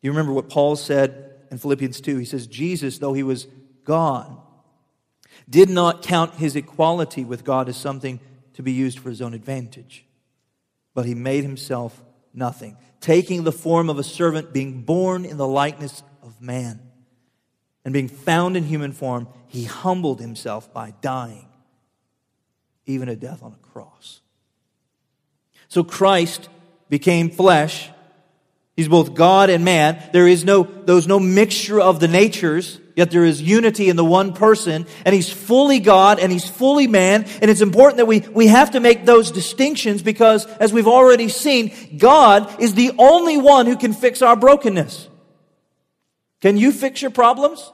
You 0.02 0.10
remember 0.10 0.32
what 0.32 0.48
Paul 0.48 0.76
said 0.76 1.32
in 1.50 1.58
Philippians 1.58 2.00
2? 2.00 2.18
He 2.18 2.24
says, 2.24 2.46
Jesus, 2.46 2.98
though 2.98 3.12
he 3.12 3.22
was 3.22 3.46
God, 3.84 4.36
did 5.48 5.68
not 5.68 6.02
count 6.02 6.34
his 6.34 6.56
equality 6.56 7.24
with 7.24 7.44
God 7.44 7.68
as 7.68 7.76
something 7.76 8.20
to 8.54 8.62
be 8.62 8.72
used 8.72 8.98
for 8.98 9.10
his 9.10 9.22
own 9.22 9.34
advantage, 9.34 10.04
but 10.94 11.06
he 11.06 11.14
made 11.14 11.44
himself 11.44 12.02
nothing, 12.32 12.76
taking 13.00 13.44
the 13.44 13.52
form 13.52 13.90
of 13.90 13.98
a 13.98 14.04
servant, 14.04 14.52
being 14.52 14.82
born 14.82 15.24
in 15.24 15.36
the 15.36 15.46
likeness 15.46 16.02
of 16.22 16.40
man. 16.40 16.80
And 17.84 17.92
being 17.92 18.08
found 18.08 18.56
in 18.56 18.64
human 18.64 18.92
form, 18.92 19.28
he 19.46 19.64
humbled 19.64 20.20
himself 20.20 20.72
by 20.72 20.92
dying 21.00 21.45
even 22.86 23.08
a 23.08 23.16
death 23.16 23.42
on 23.42 23.52
a 23.52 23.66
cross. 23.66 24.20
So 25.68 25.84
Christ 25.84 26.48
became 26.88 27.30
flesh. 27.30 27.90
He's 28.76 28.88
both 28.88 29.14
God 29.14 29.50
and 29.50 29.64
man. 29.64 30.02
There 30.12 30.28
is 30.28 30.44
no, 30.44 30.62
there's 30.62 31.06
no 31.06 31.18
mixture 31.18 31.80
of 31.80 31.98
the 31.98 32.08
natures, 32.08 32.78
yet 32.94 33.10
there 33.10 33.24
is 33.24 33.42
unity 33.42 33.88
in 33.88 33.96
the 33.96 34.04
one 34.04 34.32
person, 34.34 34.86
and 35.04 35.14
he's 35.14 35.30
fully 35.30 35.80
God 35.80 36.18
and 36.18 36.30
he's 36.30 36.48
fully 36.48 36.86
man. 36.86 37.24
And 37.42 37.50
it's 37.50 37.62
important 37.62 37.96
that 37.96 38.06
we, 38.06 38.20
we 38.20 38.46
have 38.48 38.72
to 38.72 38.80
make 38.80 39.04
those 39.04 39.30
distinctions 39.30 40.02
because, 40.02 40.46
as 40.46 40.72
we've 40.72 40.86
already 40.86 41.28
seen, 41.28 41.96
God 41.98 42.60
is 42.60 42.74
the 42.74 42.92
only 42.98 43.38
one 43.38 43.66
who 43.66 43.76
can 43.76 43.92
fix 43.92 44.22
our 44.22 44.36
brokenness. 44.36 45.08
Can 46.42 46.56
you 46.56 46.70
fix 46.70 47.00
your 47.02 47.10
problems? 47.10 47.72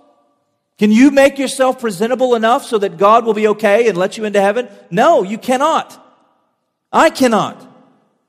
Can 0.82 0.90
you 0.90 1.12
make 1.12 1.38
yourself 1.38 1.80
presentable 1.80 2.34
enough 2.34 2.64
so 2.64 2.76
that 2.76 2.96
God 2.96 3.24
will 3.24 3.34
be 3.34 3.46
okay 3.46 3.86
and 3.86 3.96
let 3.96 4.18
you 4.18 4.24
into 4.24 4.40
heaven? 4.40 4.68
No, 4.90 5.22
you 5.22 5.38
cannot. 5.38 5.96
I 6.92 7.08
cannot. 7.08 7.64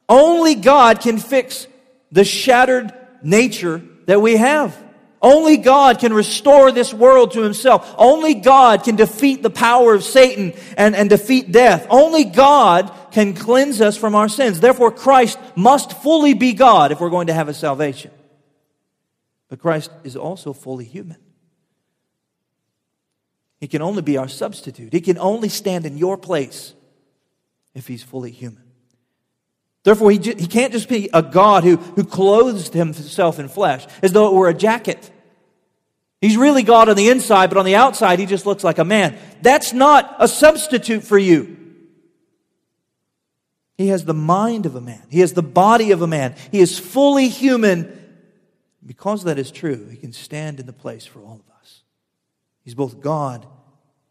Only 0.08 0.54
God 0.54 1.02
can 1.02 1.18
fix 1.18 1.66
the 2.12 2.24
shattered 2.24 2.94
nature 3.24 3.82
that 4.06 4.22
we 4.22 4.36
have. 4.36 4.78
Only 5.20 5.58
God 5.58 5.98
can 5.98 6.14
restore 6.14 6.72
this 6.72 6.94
world 6.94 7.32
to 7.32 7.42
himself. 7.42 7.92
Only 7.98 8.36
God 8.36 8.84
can 8.84 8.98
defeat 8.98 9.42
the 9.42 9.50
power 9.50 9.96
of 9.96 10.04
Satan 10.04 10.54
and, 10.78 10.96
and 10.96 11.10
defeat 11.10 11.52
death. 11.52 11.88
Only 11.90 12.24
God 12.24 12.92
can 13.10 13.34
cleanse 13.34 13.82
us 13.82 13.98
from 13.98 14.14
our 14.14 14.30
sins. 14.30 14.60
Therefore, 14.60 14.92
Christ 14.92 15.40
must 15.56 16.04
fully 16.04 16.36
be 16.36 16.54
God 16.54 16.92
if 16.92 17.00
we're 17.00 17.10
going 17.10 17.28
to 17.28 17.34
have 17.34 17.50
a 17.50 17.54
salvation. 17.56 18.12
But 19.50 19.58
Christ 19.58 19.90
is 20.04 20.16
also 20.16 20.54
fully 20.54 20.86
human. 20.86 21.18
He 23.64 23.68
can 23.70 23.82
only 23.82 24.02
be 24.02 24.18
our 24.18 24.28
substitute. 24.28 24.92
He 24.92 25.00
can 25.00 25.18
only 25.18 25.48
stand 25.48 25.86
in 25.86 25.98
your 25.98 26.18
place 26.18 26.74
if 27.74 27.88
he's 27.88 28.04
fully 28.04 28.30
human. 28.30 28.62
Therefore, 29.86 30.12
he, 30.12 30.18
he 30.18 30.48
can't 30.48 30.74
just 30.74 30.90
be 30.90 31.10
a 31.14 31.22
God 31.22 31.64
who, 31.64 31.78
who 31.78 32.04
clothes 32.04 32.68
himself 32.68 33.40
in 33.40 33.48
flesh 33.48 33.88
as 34.02 34.12
though 34.12 34.28
it 34.28 34.34
were 34.34 34.50
a 34.50 34.54
jacket. 34.54 35.10
He's 36.20 36.36
really 36.36 36.64
God 36.64 36.90
on 36.90 36.98
the 36.98 37.08
inside, 37.08 37.48
but 37.52 37.58
on 37.58 37.64
the 37.64 37.78
outside, 37.78 38.20
he 38.20 38.26
just 38.26 38.46
looks 38.46 38.66
like 38.66 38.80
a 38.80 38.84
man. 38.84 39.18
That's 39.42 39.72
not 39.72 40.14
a 40.20 40.28
substitute 40.28 41.06
for 41.06 41.18
you. 41.18 41.56
He 43.78 43.88
has 43.88 44.04
the 44.04 44.14
mind 44.14 44.66
of 44.66 44.76
a 44.76 44.82
man. 44.82 45.04
He 45.10 45.22
has 45.22 45.32
the 45.32 45.42
body 45.42 45.92
of 45.92 46.02
a 46.02 46.08
man. 46.08 46.36
He 46.52 46.60
is 46.60 46.78
fully 46.78 47.30
human. 47.30 47.98
Because 48.86 49.24
that 49.24 49.40
is 49.40 49.52
true, 49.52 49.88
he 49.88 49.96
can 49.96 50.12
stand 50.12 50.60
in 50.60 50.66
the 50.66 50.74
place 50.74 51.06
for 51.06 51.20
all 51.20 51.36
of 51.36 51.62
us. 51.62 51.84
He's 52.66 52.76
both 52.76 53.00
God 53.00 53.48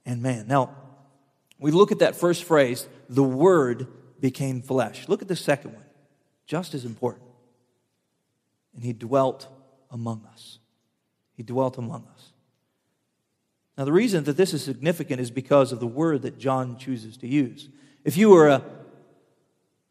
and 0.05 0.23
man. 0.23 0.47
Now, 0.47 0.77
we 1.59 1.71
look 1.71 1.93
at 1.93 2.01
that 2.01 2.17
first 2.17 2.45
phrase, 2.45 2.89
the 3.09 3.23
Word 3.23 3.87
became 4.21 4.63
flesh. 4.63 5.09
Look 5.09 5.23
at 5.23 5.29
the 5.29 5.37
second 5.37 5.75
one, 5.75 5.85
just 6.47 6.75
as 6.75 6.85
important. 6.85 7.25
And 8.75 8.83
he 8.83 8.93
dwelt 8.93 9.49
among 9.91 10.27
us. 10.33 10.59
He 11.37 11.43
dwelt 11.43 11.77
among 11.79 12.07
us. 12.15 12.33
Now, 13.77 13.85
the 13.85 13.93
reason 13.93 14.25
that 14.25 14.37
this 14.37 14.55
is 14.55 14.63
significant 14.63 15.21
is 15.21 15.31
because 15.31 15.73
of 15.73 15.81
the 15.81 15.87
word 15.87 16.23
that 16.23 16.39
John 16.39 16.79
chooses 16.79 17.17
to 17.19 17.27
use. 17.27 17.69
If 18.05 18.17
you 18.17 18.31
were 18.31 18.49
a, 18.49 18.65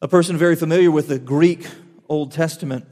a 0.01 0.07
person 0.07 0.37
very 0.37 0.55
familiar 0.55 0.91
with 0.91 1.07
the 1.07 1.19
Greek 1.19 1.67
Old 2.07 2.31
Testament 2.31 2.85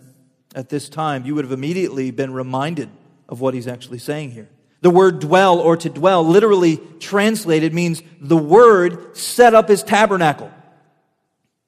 at 0.56 0.70
this 0.70 0.90
time, 0.90 1.26
you 1.26 1.36
would 1.36 1.46
have 1.46 1.52
immediately 1.52 2.12
been 2.12 2.34
reminded 2.34 2.90
of 3.28 3.40
what 3.40 3.54
he's 3.54 3.68
actually 3.68 4.00
saying 4.00 4.32
here. 4.32 4.50
The 4.82 4.90
word 4.90 5.20
dwell 5.20 5.60
or 5.60 5.76
to 5.78 5.90
dwell, 5.90 6.24
literally 6.24 6.78
translated, 7.00 7.74
means 7.74 8.02
the 8.22 8.38
word 8.38 9.18
set 9.18 9.54
up 9.54 9.68
his 9.68 9.84
tabernacle. 9.84 10.52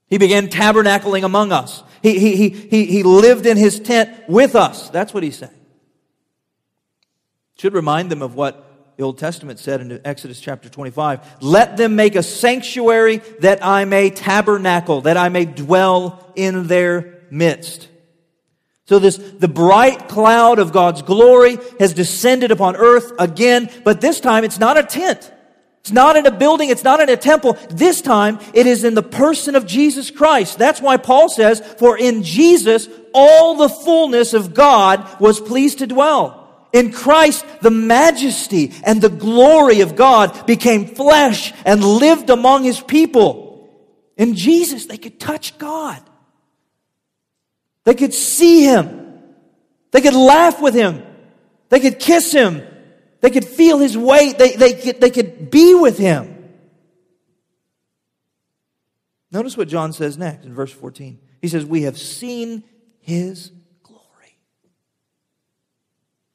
He 0.08 0.18
began 0.18 0.48
tabernacling 0.48 1.24
among 1.24 1.52
us. 1.52 1.84
He, 2.02 2.20
he, 2.20 2.36
he, 2.36 2.50
he, 2.50 2.86
he 2.86 3.04
lived 3.04 3.46
in 3.46 3.58
his 3.58 3.80
tent 3.80 4.28
with 4.28 4.56
us. 4.56 4.90
That's 4.90 5.14
what 5.14 5.24
he's 5.24 5.38
saying. 5.38 5.52
Should 7.60 7.74
remind 7.74 8.10
them 8.10 8.22
of 8.22 8.36
what 8.36 8.96
the 8.98 9.04
Old 9.04 9.18
Testament 9.18 9.60
said 9.60 9.82
in 9.82 10.02
Exodus 10.06 10.40
chapter 10.40 10.70
25. 10.70 11.42
Let 11.42 11.78
them 11.78 11.96
make 11.96 12.16
a 12.16 12.24
sanctuary 12.24 13.18
that 13.40 13.64
I 13.66 13.86
may 13.86 14.10
tabernacle, 14.10 15.02
that 15.02 15.18
I 15.18 15.30
may 15.30 15.46
dwell 15.46 16.34
in 16.36 16.68
their 16.68 17.22
midst. 17.30 17.88
So 18.92 19.00
this, 19.00 19.16
the 19.16 19.48
bright 19.48 20.10
cloud 20.10 20.60
of 20.60 20.74
God's 20.74 21.02
glory 21.02 21.58
has 21.80 21.94
descended 21.94 22.52
upon 22.52 22.76
earth 22.76 23.14
again, 23.20 23.70
but 23.86 24.02
this 24.02 24.20
time 24.20 24.44
it's 24.44 24.60
not 24.60 24.78
a 24.78 24.84
tent. 24.84 25.32
It's 25.80 25.94
not 25.94 26.18
in 26.18 26.26
a 26.26 26.32
building. 26.32 26.70
It's 26.70 26.84
not 26.84 27.00
in 27.00 27.08
a 27.08 27.16
temple. 27.16 27.54
This 27.70 28.02
time 28.02 28.40
it 28.54 28.68
is 28.68 28.84
in 28.84 28.94
the 28.94 29.02
person 29.02 29.56
of 29.56 29.66
Jesus 29.66 30.12
Christ. 30.12 30.58
That's 30.58 30.82
why 30.82 30.98
Paul 30.98 31.30
says, 31.30 31.62
for 31.80 31.98
in 31.98 32.24
Jesus 32.24 32.90
all 33.14 33.56
the 33.56 33.70
fullness 33.70 34.34
of 34.34 34.54
God 34.54 35.22
was 35.22 35.40
pleased 35.40 35.78
to 35.78 35.88
dwell. 35.88 36.68
In 36.74 36.92
Christ, 36.92 37.46
the 37.62 37.72
majesty 37.72 38.74
and 38.84 39.02
the 39.02 39.08
glory 39.08 39.80
of 39.80 39.96
God 39.96 40.46
became 40.46 40.86
flesh 40.86 41.54
and 41.64 41.82
lived 41.82 42.30
among 42.30 42.66
his 42.66 42.82
people. 42.82 43.70
In 44.18 44.36
Jesus, 44.36 44.88
they 44.88 44.98
could 44.98 45.18
touch 45.18 45.58
God. 45.58 46.04
They 47.84 47.96
could 47.96 48.14
see 48.14 48.64
him. 48.64 49.20
They 49.92 50.02
could 50.02 50.14
laugh 50.14 50.62
with 50.62 50.74
him. 50.74 51.04
They 51.70 51.80
could 51.80 52.00
kiss 52.00 52.32
him. 52.32 52.62
They 53.22 53.30
could 53.30 53.46
feel 53.46 53.80
his 53.80 53.98
weight. 53.98 54.38
They, 54.38 54.56
they, 54.56 54.74
could, 54.74 55.02
they 55.02 55.10
could 55.10 55.52
be 55.52 55.76
with 55.76 55.98
him. 55.98 56.38
Notice 59.32 59.56
what 59.56 59.68
John 59.70 59.94
says 59.94 60.18
next 60.18 60.46
in 60.46 60.54
verse 60.54 60.72
14. 60.72 61.20
He 61.42 61.48
says, 61.48 61.66
We 61.66 61.84
have 61.84 61.98
seen 61.98 62.64
his 63.00 63.52
glory. 63.84 64.38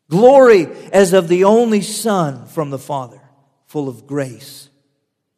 Glory 0.09 0.67
as 0.93 1.13
of 1.13 1.29
the 1.29 1.45
only 1.45 1.83
Son 1.83 2.47
from 2.47 2.71
the 2.71 2.79
Father, 2.79 3.21
full 3.67 3.89
of 3.89 4.07
grace 4.07 4.71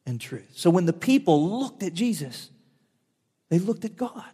and 0.07 0.21
truth. 0.21 0.53
So 0.55 0.71
when 0.71 0.87
the 0.87 0.93
people 0.93 1.61
looked 1.61 1.83
at 1.83 1.95
Jesus, 1.95 2.51
they 3.49 3.59
looked 3.59 3.85
at 3.85 3.97
God. 3.97 4.25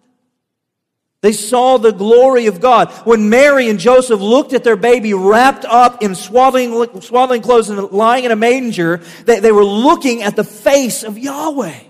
They 1.25 1.33
saw 1.33 1.79
the 1.79 1.91
glory 1.91 2.49
of 2.49 2.61
God. 2.61 2.93
When 3.07 3.31
Mary 3.31 3.71
and 3.71 3.79
Joseph 3.79 4.21
looked 4.21 4.53
at 4.53 4.63
their 4.63 4.77
baby 4.77 5.15
wrapped 5.15 5.65
up 5.65 6.03
in 6.03 6.15
swaddling, 6.15 7.01
swaddling 7.01 7.41
clothes 7.41 7.71
and 7.71 7.81
lying 7.93 8.25
in 8.25 8.31
a 8.31 8.37
manger, 8.37 9.01
they, 9.25 9.41
they 9.41 9.51
were 9.51 9.65
looking 9.65 10.23
at 10.23 10.37
the 10.37 10.45
face 10.45 11.03
of 11.03 11.17
Yahweh. 11.17 11.81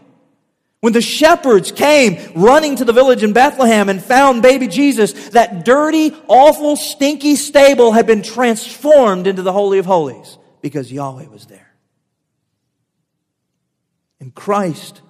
When 0.79 0.93
the 0.93 1.01
shepherds 1.01 1.73
came 1.73 2.33
running 2.37 2.77
to 2.77 2.85
the 2.85 2.93
village 2.93 3.25
in 3.25 3.33
Bethlehem 3.33 3.89
and 3.89 4.01
found 4.01 4.41
baby 4.41 4.69
Jesus, 4.69 5.31
that 5.31 5.65
dirty, 5.65 6.15
awful, 6.29 6.77
stinky 6.77 7.35
stable 7.35 7.91
had 7.91 8.07
been 8.07 8.23
transformed 8.23 9.27
into 9.27 9.43
the 9.43 9.53
Holy 9.53 9.81
of 9.81 9.85
Holies 9.85 10.39
because 10.63 10.93
Yahweh 10.93 11.27
was 11.27 11.47
there. 11.47 11.75
In 14.21 14.31
Christ, 14.31 15.03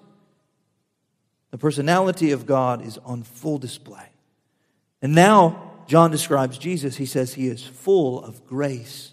the 1.50 1.58
personality 1.58 2.30
of 2.30 2.46
God 2.46 2.86
is 2.86 2.96
on 3.04 3.22
full 3.22 3.58
display. 3.58 4.13
And 5.04 5.14
now, 5.14 5.82
John 5.86 6.10
describes 6.10 6.56
Jesus. 6.56 6.96
He 6.96 7.04
says 7.04 7.34
he 7.34 7.46
is 7.46 7.62
full 7.62 8.24
of 8.24 8.46
grace 8.46 9.12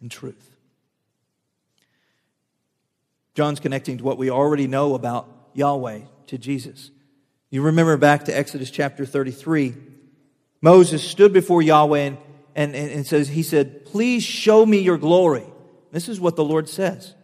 and 0.00 0.10
truth. 0.10 0.56
John's 3.34 3.60
connecting 3.60 3.98
to 3.98 4.04
what 4.04 4.16
we 4.16 4.30
already 4.30 4.66
know 4.66 4.94
about 4.94 5.28
Yahweh 5.52 6.00
to 6.28 6.38
Jesus. 6.38 6.90
You 7.50 7.60
remember 7.60 7.98
back 7.98 8.24
to 8.24 8.32
Exodus 8.36 8.70
chapter 8.70 9.04
33. 9.04 9.74
Moses 10.62 11.04
stood 11.04 11.34
before 11.34 11.60
Yahweh 11.60 11.98
and, 11.98 12.16
and, 12.56 12.74
and 12.74 13.06
says, 13.06 13.28
He 13.28 13.42
said, 13.42 13.84
Please 13.84 14.22
show 14.22 14.64
me 14.64 14.78
your 14.78 14.96
glory. 14.96 15.44
This 15.90 16.08
is 16.08 16.20
what 16.20 16.36
the 16.36 16.44
Lord 16.44 16.70
says. 16.70 17.14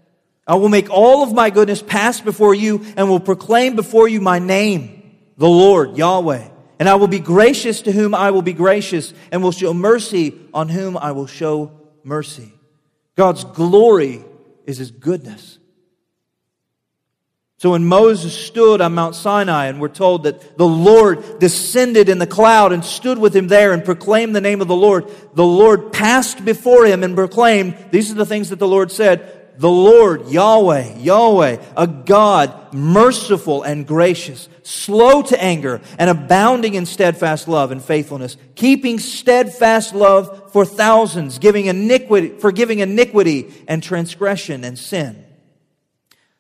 I 0.47 0.57
will 0.57 0.69
make 0.69 0.91
all 0.91 1.23
of 1.23 1.33
my 1.33 1.49
goodness 1.49 1.81
pass 1.81 2.21
before 2.21 2.55
you 2.55 2.85
and 2.99 3.09
will 3.09 3.19
proclaim 3.19 3.77
before 3.77 4.09
you 4.09 4.21
my 4.21 4.41
name, 4.41 5.17
the 5.39 5.49
Lord, 5.49 5.97
Yahweh. 5.97 6.49
And 6.79 6.89
I 6.89 6.95
will 6.95 7.09
be 7.09 7.19
gracious 7.19 7.83
to 7.83 7.93
whom 7.93 8.15
I 8.15 8.31
will 8.31 8.43
be 8.43 8.53
gracious, 8.53 9.13
and 9.33 9.43
will 9.43 9.53
show 9.53 9.75
mercy 9.75 10.39
on 10.55 10.69
whom 10.69 10.97
I 10.97 11.13
will 11.13 11.27
show 11.27 11.73
mercy. 12.05 12.53
God's 13.17 13.45
glory 13.45 14.25
is 14.65 14.79
his 14.79 14.91
goodness. 14.91 15.59
So 17.57 17.73
when 17.73 17.85
Moses 17.85 18.33
stood 18.33 18.81
on 18.81 18.95
Mount 18.95 19.17
Sinai, 19.17 19.67
and 19.67 19.81
we're 19.81 19.89
told 19.89 20.23
that 20.23 20.57
the 20.57 20.67
Lord 20.67 21.41
descended 21.41 22.09
in 22.09 22.21
the 22.21 22.27
cloud 22.27 22.73
and 22.73 22.85
stood 22.85 23.19
with 23.19 23.35
him 23.35 23.49
there 23.49 23.73
and 23.73 23.85
proclaimed 23.85 24.37
the 24.37 24.41
name 24.41 24.61
of 24.61 24.69
the 24.69 24.77
Lord, 24.77 25.11
the 25.35 25.45
Lord 25.45 25.93
passed 25.93 26.45
before 26.45 26.87
him 26.87 27.03
and 27.03 27.17
proclaimed, 27.17 27.77
these 27.91 28.13
are 28.13 28.15
the 28.15 28.25
things 28.25 28.51
that 28.51 28.61
the 28.61 28.69
Lord 28.69 28.93
said, 28.93 29.38
the 29.59 29.69
Lord, 29.69 30.29
Yahweh, 30.29 30.99
Yahweh, 30.99 31.63
a 31.77 31.87
God 31.89 32.73
merciful 32.73 33.65
and 33.65 33.85
gracious, 33.87 34.49
slow 34.63 35.21
to 35.23 35.43
anger, 35.43 35.81
and 35.99 36.09
abounding 36.09 36.75
in 36.75 36.87
steadfast 36.87 37.49
love 37.49 37.73
and 37.73 37.83
faithfulness, 37.83 38.37
keeping 38.55 39.01
steadfast 39.01 39.95
love 39.95 40.53
for 40.53 40.65
thousands, 40.65 41.39
giving 41.41 41.67
iniquity, 41.67 42.29
forgiving 42.39 42.79
iniquity 42.79 43.53
and 43.67 43.83
transgression 43.83 44.63
and 44.63 44.79
sin. 44.79 45.25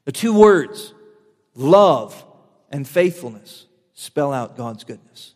The 0.04 0.12
two 0.12 0.33
words, 0.33 0.94
love 1.57 2.24
and 2.70 2.87
faithfulness, 2.87 3.66
spell 3.94 4.33
out 4.33 4.57
God's 4.57 4.85
goodness. 4.85 5.35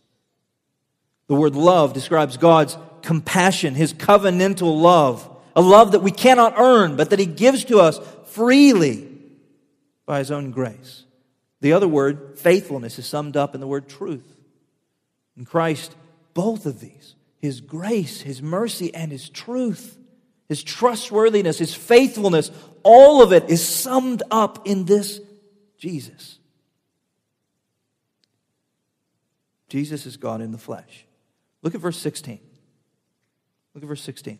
The 1.27 1.35
word 1.35 1.57
love 1.57 1.95
describes 1.95 2.37
God's 2.37 2.77
compassion, 3.03 3.75
his 3.75 3.93
covenantal 3.93 4.81
love 4.81 5.29
a 5.55 5.61
love 5.61 5.93
that 5.93 6.03
we 6.03 6.11
cannot 6.11 6.55
earn, 6.59 6.97
but 6.97 7.11
that 7.11 7.19
He 7.19 7.27
gives 7.27 7.65
to 7.67 7.79
us 7.79 8.01
freely 8.27 9.09
by 10.07 10.19
His 10.19 10.31
own 10.31 10.51
grace. 10.51 11.05
The 11.61 11.73
other 11.73 11.89
word, 11.89 12.39
faithfulness, 12.39 12.99
is 12.99 13.07
summed 13.07 13.37
up 13.37 13.55
in 13.55 13.61
the 13.61 13.67
word 13.67 13.89
truth. 13.89 14.41
In 15.37 15.45
Christ, 15.45 15.95
both 16.35 16.67
of 16.67 16.81
these, 16.81 17.15
His 17.39 17.61
grace, 17.61 18.21
His 18.21 18.43
mercy, 18.43 18.95
and 18.95 19.13
His 19.13 19.29
truth, 19.29 19.97
His 20.49 20.63
trustworthiness, 20.63 21.59
His 21.59 21.75
faithfulness, 21.75 22.51
all 22.83 23.23
of 23.23 23.33
it 23.33 23.49
is 23.49 23.67
summed 23.67 24.23
up 24.31 24.67
in 24.67 24.85
this 24.85 25.21
Jesus. 25.79 26.39
Jesus 29.69 30.05
is 30.05 30.17
God 30.17 30.41
in 30.43 30.53
the 30.53 30.59
flesh. 30.59 31.07
Look 31.63 31.75
at 31.75 31.81
verse 31.81 31.99
16. 31.99 32.41
Look 33.75 33.83
at 33.83 33.89
verse 33.89 34.03
16. 34.03 34.39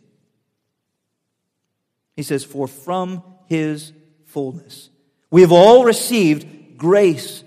He 2.17 2.23
says, 2.23 2.45
For 2.45 2.67
from 2.69 3.23
his 3.47 3.93
fullness 4.27 4.91
we 5.31 5.41
have 5.41 5.53
all 5.53 5.85
received 5.85 6.77
grace 6.77 7.43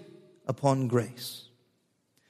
upon 0.48 0.88
grace. 0.88 1.48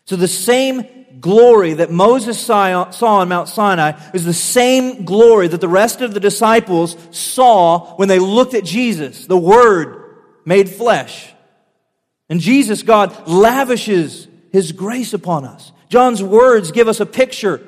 So 0.05 0.15
the 0.15 0.27
same 0.27 1.05
glory 1.19 1.73
that 1.73 1.91
Moses 1.91 2.39
saw 2.39 2.91
on 3.01 3.29
Mount 3.29 3.47
Sinai 3.47 3.99
is 4.13 4.25
the 4.25 4.33
same 4.33 5.05
glory 5.05 5.47
that 5.47 5.61
the 5.61 5.67
rest 5.67 6.01
of 6.01 6.13
the 6.13 6.19
disciples 6.19 6.95
saw 7.11 7.95
when 7.95 8.07
they 8.07 8.19
looked 8.19 8.53
at 8.53 8.65
Jesus, 8.65 9.25
the 9.25 9.37
Word 9.37 10.17
made 10.45 10.69
flesh. 10.69 11.33
And 12.29 12.39
Jesus, 12.39 12.83
God, 12.83 13.27
lavishes 13.27 14.27
His 14.51 14.71
grace 14.71 15.13
upon 15.13 15.45
us. 15.45 15.71
John's 15.89 16.21
words 16.21 16.71
give 16.71 16.87
us 16.87 16.99
a 16.99 17.05
picture 17.05 17.65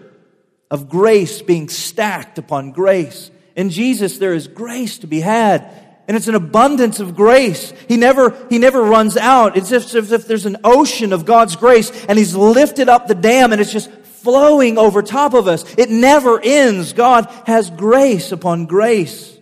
of 0.69 0.89
grace 0.89 1.41
being 1.41 1.69
stacked 1.69 2.37
upon 2.37 2.71
grace 2.71 3.31
in 3.57 3.71
Jesus, 3.71 4.19
there 4.19 4.35
is 4.35 4.47
grace 4.47 4.99
to 4.99 5.07
be 5.07 5.19
had. 5.19 5.69
And 6.07 6.15
it's 6.15 6.29
an 6.29 6.35
abundance 6.35 7.01
of 7.01 7.15
grace. 7.15 7.73
He 7.89 7.97
never, 7.97 8.37
he 8.49 8.59
never 8.59 8.81
runs 8.81 9.17
out. 9.17 9.57
It's 9.57 9.71
as 9.73 9.93
if, 9.93 10.11
if 10.13 10.27
there's 10.27 10.45
an 10.45 10.57
ocean 10.63 11.11
of 11.11 11.25
God's 11.25 11.57
grace 11.57 11.91
and 12.05 12.17
he's 12.17 12.33
lifted 12.33 12.87
up 12.87 13.07
the 13.07 13.15
dam 13.15 13.51
and 13.51 13.59
it's 13.59 13.73
just 13.73 13.91
flowing 13.91 14.77
over 14.77 15.01
top 15.01 15.33
of 15.33 15.47
us. 15.47 15.65
It 15.77 15.89
never 15.89 16.39
ends. 16.39 16.93
God 16.93 17.25
has 17.45 17.69
grace 17.69 18.31
upon 18.31 18.67
grace 18.67 19.37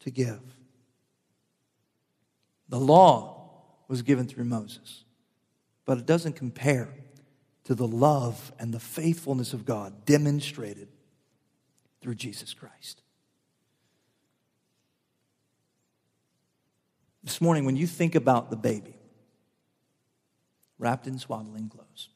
to 0.00 0.10
give. 0.10 0.40
The 2.68 2.80
law 2.80 3.62
was 3.86 4.02
given 4.02 4.26
through 4.26 4.46
Moses, 4.46 5.04
but 5.84 5.96
it 5.96 6.06
doesn't 6.06 6.34
compare 6.34 6.92
to 7.64 7.74
the 7.74 7.86
love 7.86 8.52
and 8.58 8.74
the 8.74 8.80
faithfulness 8.80 9.52
of 9.52 9.64
God 9.64 10.04
demonstrated 10.04 10.88
through 12.00 12.16
Jesus 12.16 12.52
Christ. 12.52 13.01
This 17.22 17.40
morning, 17.40 17.64
when 17.64 17.76
you 17.76 17.86
think 17.86 18.14
about 18.14 18.50
the 18.50 18.56
baby 18.56 18.96
wrapped 20.78 21.06
in 21.06 21.18
swaddling 21.18 21.68
clothes, 21.68 22.08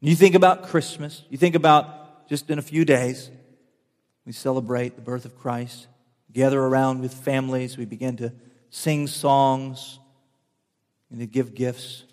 you 0.00 0.14
think 0.14 0.34
about 0.34 0.62
Christmas, 0.62 1.24
you 1.28 1.36
think 1.36 1.54
about 1.54 2.28
just 2.28 2.48
in 2.50 2.58
a 2.58 2.62
few 2.62 2.84
days, 2.84 3.30
we 4.24 4.32
celebrate 4.32 4.96
the 4.96 5.02
birth 5.02 5.24
of 5.24 5.36
Christ, 5.36 5.88
gather 6.32 6.60
around 6.60 7.00
with 7.00 7.12
families, 7.12 7.76
we 7.76 7.84
begin 7.84 8.16
to 8.18 8.32
sing 8.70 9.06
songs 9.06 9.98
and 11.10 11.20
to 11.20 11.26
give 11.26 11.54
gifts. 11.54 12.04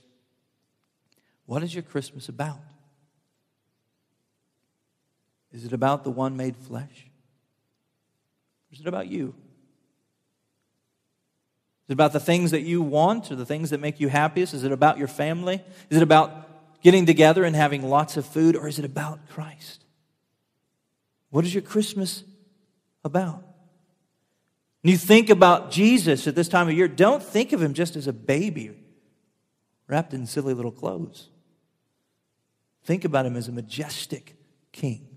What 1.45 1.63
is 1.63 1.73
your 1.73 1.83
Christmas 1.83 2.27
about? 2.27 2.59
Is 5.51 5.63
it 5.63 5.73
about 5.73 6.03
the 6.03 6.11
one 6.11 6.35
made 6.35 6.57
flesh? 6.57 7.07
Or 8.69 8.73
is 8.73 8.79
it 8.81 8.87
about 8.87 9.07
you? 9.07 9.35
Is 11.85 11.91
it 11.91 11.93
about 11.93 12.13
the 12.13 12.19
things 12.19 12.51
that 12.51 12.61
you 12.61 12.81
want 12.81 13.31
or 13.31 13.35
the 13.35 13.45
things 13.45 13.69
that 13.69 13.79
make 13.79 13.99
you 13.99 14.07
happiest? 14.07 14.55
Is 14.55 14.63
it 14.63 14.71
about 14.71 14.97
your 14.97 15.07
family? 15.07 15.63
Is 15.89 15.97
it 15.97 16.03
about 16.03 16.81
getting 16.81 17.05
together 17.05 17.43
and 17.43 17.55
having 17.55 17.87
lots 17.87 18.17
of 18.17 18.25
food? 18.25 18.55
Or 18.55 18.67
is 18.67 18.79
it 18.79 18.85
about 18.85 19.29
Christ? 19.29 19.83
What 21.29 21.45
is 21.45 21.53
your 21.53 21.61
Christmas 21.61 22.23
about? 23.03 23.43
You 24.81 24.97
think 24.97 25.29
about 25.29 25.71
Jesus 25.71 26.27
at 26.27 26.35
this 26.35 26.47
time 26.47 26.67
of 26.67 26.73
year, 26.73 26.87
don't 26.87 27.21
think 27.21 27.53
of 27.53 27.61
him 27.61 27.73
just 27.73 27.95
as 27.95 28.07
a 28.07 28.13
baby 28.13 28.71
wrapped 29.87 30.13
in 30.13 30.25
silly 30.25 30.53
little 30.53 30.71
clothes. 30.71 31.29
Think 32.83 33.05
about 33.05 33.25
him 33.25 33.35
as 33.35 33.47
a 33.47 33.51
majestic 33.51 34.35
king 34.71 35.14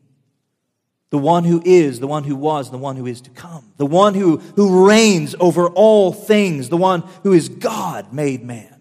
the 1.10 1.18
one 1.18 1.44
who 1.44 1.62
is, 1.64 2.00
the 2.00 2.06
one 2.06 2.24
who 2.24 2.36
was, 2.36 2.70
the 2.70 2.78
one 2.78 2.96
who 2.96 3.06
is 3.06 3.22
to 3.22 3.30
come, 3.30 3.72
the 3.76 3.86
one 3.86 4.14
who, 4.14 4.38
who 4.38 4.86
reigns 4.86 5.34
over 5.40 5.68
all 5.68 6.12
things, 6.12 6.68
the 6.68 6.76
one 6.76 7.02
who 7.22 7.32
is 7.32 7.48
God 7.48 8.12
made 8.12 8.44
man. 8.44 8.80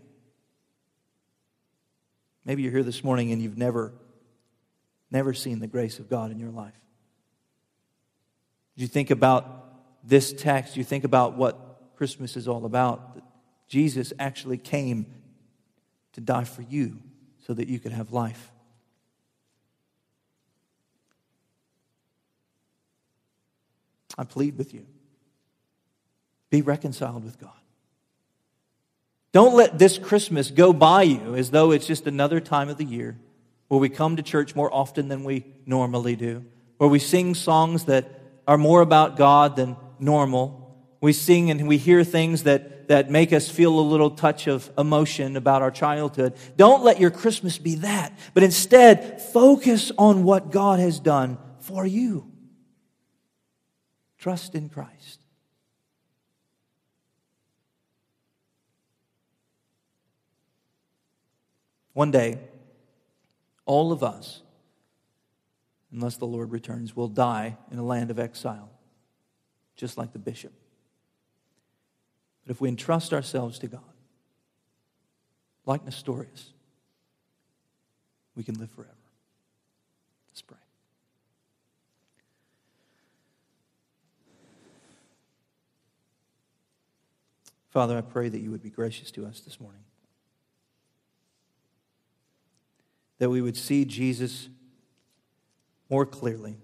Maybe 2.44 2.64
you're 2.64 2.72
here 2.72 2.84
this 2.84 3.04
morning 3.04 3.32
and 3.32 3.42
you've 3.42 3.58
never, 3.58 3.94
never 5.10 5.34
seen 5.34 5.60
the 5.60 5.68
grace 5.68 6.00
of 6.00 6.10
God 6.10 6.32
in 6.32 6.40
your 6.40 6.52
life. 6.52 6.74
You 8.76 8.88
think 8.88 9.10
about 9.10 9.66
this 10.04 10.32
text, 10.32 10.78
you 10.78 10.84
think 10.84 11.04
about 11.04 11.36
what 11.36 11.96
Christmas 11.96 12.38
is 12.38 12.48
all 12.48 12.66
about. 12.66 13.22
Jesus 13.68 14.14
actually 14.20 14.58
came 14.58 15.06
to 16.14 16.22
die 16.22 16.46
for 16.46 16.62
you 16.62 17.00
so 17.46 17.54
that 17.54 17.68
you 17.68 17.80
could 17.80 17.92
have 17.92 18.12
life. 18.12 18.52
I 24.18 24.24
plead 24.24 24.58
with 24.58 24.74
you 24.74 24.86
be 26.50 26.62
reconciled 26.62 27.24
with 27.24 27.40
God. 27.40 27.52
Don't 29.34 29.56
let 29.56 29.78
this 29.78 29.98
Christmas 29.98 30.50
go 30.50 30.74
by 30.74 31.04
you 31.04 31.36
as 31.36 31.52
though 31.52 31.72
it's 31.72 31.86
just 31.86 32.08
another 32.08 32.40
time 32.40 32.70
of 32.70 32.78
the 32.78 32.86
year 32.86 33.18
where 33.68 33.80
we 33.80 33.90
come 33.90 34.16
to 34.16 34.24
church 34.24 34.56
more 34.56 34.74
often 34.74 35.10
than 35.10 35.24
we 35.24 35.46
normally 35.66 36.16
do, 36.16 36.46
where 36.78 36.90
we 36.90 37.00
sing 37.00 37.36
songs 37.36 37.86
that 37.86 38.10
are 38.48 38.58
more 38.58 38.82
about 38.82 39.18
God 39.18 39.58
than 39.58 39.76
normal. 40.00 40.64
We 41.02 41.12
sing 41.12 41.52
and 41.52 41.68
we 41.68 41.78
hear 41.78 42.04
things 42.04 42.44
that, 42.44 42.88
that 42.88 43.12
make 43.12 43.34
us 43.34 43.50
feel 43.50 43.78
a 43.78 43.82
little 43.82 44.10
touch 44.10 44.48
of 44.48 44.72
emotion 44.78 45.36
about 45.36 45.62
our 45.62 45.72
childhood. 45.72 46.36
Don't 46.56 46.84
let 46.84 47.00
your 47.00 47.12
Christmas 47.12 47.58
be 47.58 47.76
that, 47.76 48.18
but 48.34 48.44
instead 48.44 49.22
focus 49.22 49.92
on 49.98 50.24
what 50.24 50.50
God 50.50 50.80
has 50.80 51.00
done 51.00 51.38
for 51.60 51.86
you. 51.86 52.32
Trust 54.18 54.56
in 54.56 54.70
Christ. 54.70 55.22
One 61.94 62.12
day, 62.12 62.38
all 63.66 63.92
of 63.92 64.04
us, 64.04 64.42
unless 65.92 66.18
the 66.18 66.28
Lord 66.28 66.52
returns, 66.52 66.96
will 66.96 67.08
die 67.08 67.58
in 67.72 67.80
a 67.80 67.84
land 67.84 68.12
of 68.12 68.20
exile, 68.20 68.70
just 69.76 69.98
like 69.98 70.14
the 70.14 70.20
bishop. 70.20 70.54
But 72.44 72.52
if 72.52 72.62
we 72.62 72.70
entrust 72.70 73.14
ourselves 73.14 73.60
to 73.60 73.68
God, 73.68 73.82
like 75.66 75.84
Nestorius, 75.84 76.54
we 78.36 78.44
can 78.44 78.60
live 78.60 78.70
forever. 78.70 78.94
Let's 80.30 80.42
pray. 80.42 80.58
Father, 87.78 87.96
I 87.96 88.02
pray 88.02 88.28
that 88.28 88.40
you 88.40 88.50
would 88.50 88.64
be 88.64 88.72
gracious 88.72 89.12
to 89.12 89.28
us 89.28 89.42
this 89.42 89.60
morning. 89.60 89.84
That 93.20 93.30
we 93.30 93.40
would 93.40 93.56
see 93.56 93.86
Jesus 93.86 94.50
more 95.88 96.04
clearly. 96.04 96.58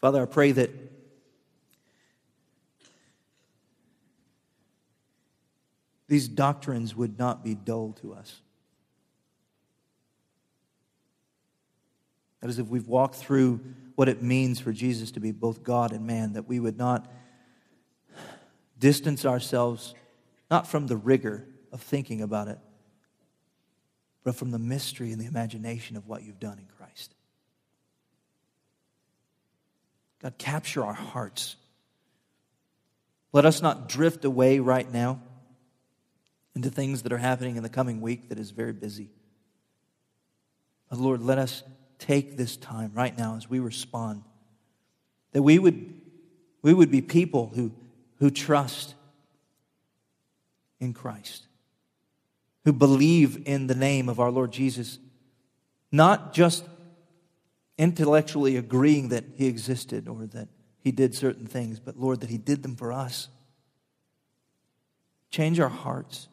Father, 0.00 0.22
I 0.22 0.24
pray 0.24 0.52
that 0.52 0.70
these 6.08 6.28
doctrines 6.28 6.96
would 6.96 7.18
not 7.18 7.44
be 7.44 7.54
dull 7.54 7.92
to 8.00 8.14
us. 8.14 8.40
That 12.40 12.48
is, 12.48 12.58
if 12.58 12.68
we've 12.68 12.88
walked 12.88 13.16
through 13.16 13.60
what 13.96 14.08
it 14.08 14.22
means 14.22 14.60
for 14.60 14.72
Jesus 14.72 15.10
to 15.12 15.20
be 15.20 15.30
both 15.32 15.62
God 15.62 15.92
and 15.92 16.06
man, 16.06 16.32
that 16.32 16.48
we 16.48 16.58
would 16.58 16.78
not 16.78 17.10
distance 18.78 19.26
ourselves 19.26 19.94
not 20.50 20.66
from 20.66 20.86
the 20.86 20.96
rigor 20.96 21.46
of 21.70 21.80
thinking 21.80 22.22
about 22.22 22.48
it, 22.48 22.58
but 24.24 24.34
from 24.34 24.50
the 24.50 24.58
mystery 24.58 25.12
and 25.12 25.20
the 25.20 25.26
imagination 25.26 25.96
of 25.96 26.08
what 26.08 26.22
you've 26.22 26.40
done 26.40 26.58
in 26.58 26.66
Christ. 26.76 27.14
God, 30.22 30.36
capture 30.38 30.84
our 30.84 30.94
hearts. 30.94 31.56
Let 33.32 33.46
us 33.46 33.62
not 33.62 33.88
drift 33.88 34.24
away 34.24 34.58
right 34.58 34.90
now 34.90 35.20
into 36.54 36.70
things 36.70 37.02
that 37.02 37.12
are 37.12 37.18
happening 37.18 37.56
in 37.56 37.62
the 37.62 37.68
coming 37.68 38.00
week 38.00 38.28
that 38.28 38.38
is 38.38 38.50
very 38.50 38.72
busy. 38.72 39.08
But 40.88 40.98
Lord, 40.98 41.22
let 41.22 41.38
us 41.38 41.62
take 42.00 42.36
this 42.36 42.56
time 42.56 42.90
right 42.94 43.16
now 43.16 43.36
as 43.36 43.48
we 43.48 43.60
respond, 43.60 44.22
that 45.32 45.42
we 45.42 45.58
would, 45.58 45.94
we 46.62 46.74
would 46.74 46.90
be 46.90 47.02
people 47.02 47.52
who, 47.54 47.72
who 48.16 48.30
trust 48.30 48.94
in 50.80 50.92
Christ, 50.92 51.46
who 52.64 52.72
believe 52.72 53.46
in 53.46 53.66
the 53.68 53.74
name 53.74 54.08
of 54.08 54.18
our 54.18 54.30
Lord 54.30 54.50
Jesus, 54.50 54.98
not 55.92 56.32
just 56.32 56.64
intellectually 57.78 58.56
agreeing 58.56 59.10
that 59.10 59.24
he 59.36 59.46
existed 59.46 60.08
or 60.08 60.26
that 60.26 60.48
he 60.80 60.90
did 60.90 61.14
certain 61.14 61.46
things, 61.46 61.78
but 61.78 61.96
Lord, 61.96 62.20
that 62.20 62.30
he 62.30 62.38
did 62.38 62.62
them 62.62 62.76
for 62.76 62.92
us. 62.92 63.28
Change 65.30 65.60
our 65.60 65.68
hearts. 65.68 66.28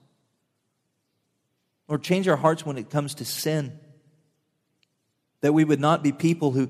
Lord, 1.88 2.01
change 2.01 2.28
our 2.28 2.38
hearts 2.38 2.65
when 2.65 2.78
it 2.78 2.89
comes 2.89 3.15
to 3.15 3.26
sin. 3.26 3.78
That 5.41 5.53
we 5.53 5.63
would 5.63 5.79
not 5.79 6.03
be 6.03 6.11
people 6.11 6.51
who, 6.51 6.69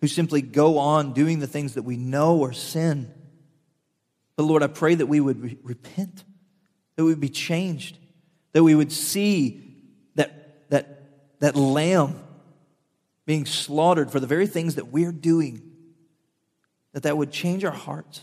who 0.00 0.08
simply 0.08 0.42
go 0.42 0.78
on 0.78 1.12
doing 1.12 1.38
the 1.40 1.46
things 1.46 1.74
that 1.74 1.82
we 1.82 1.96
know 1.96 2.42
are 2.44 2.52
sin. 2.52 3.12
But 4.36 4.44
Lord, 4.44 4.62
I 4.62 4.68
pray 4.68 4.94
that 4.94 5.06
we 5.06 5.20
would 5.20 5.42
re- 5.42 5.58
repent, 5.62 6.24
that 6.96 7.04
we 7.04 7.10
would 7.10 7.20
be 7.20 7.28
changed, 7.28 7.98
that 8.52 8.62
we 8.62 8.74
would 8.74 8.92
see 8.92 9.74
that, 10.14 10.70
that, 10.70 11.40
that 11.40 11.56
lamb 11.56 12.22
being 13.26 13.44
slaughtered 13.44 14.10
for 14.10 14.20
the 14.20 14.26
very 14.26 14.46
things 14.46 14.76
that 14.76 14.86
we're 14.88 15.12
doing, 15.12 15.70
that 16.92 17.02
that 17.02 17.16
would 17.16 17.30
change 17.30 17.64
our 17.64 17.72
hearts. 17.72 18.22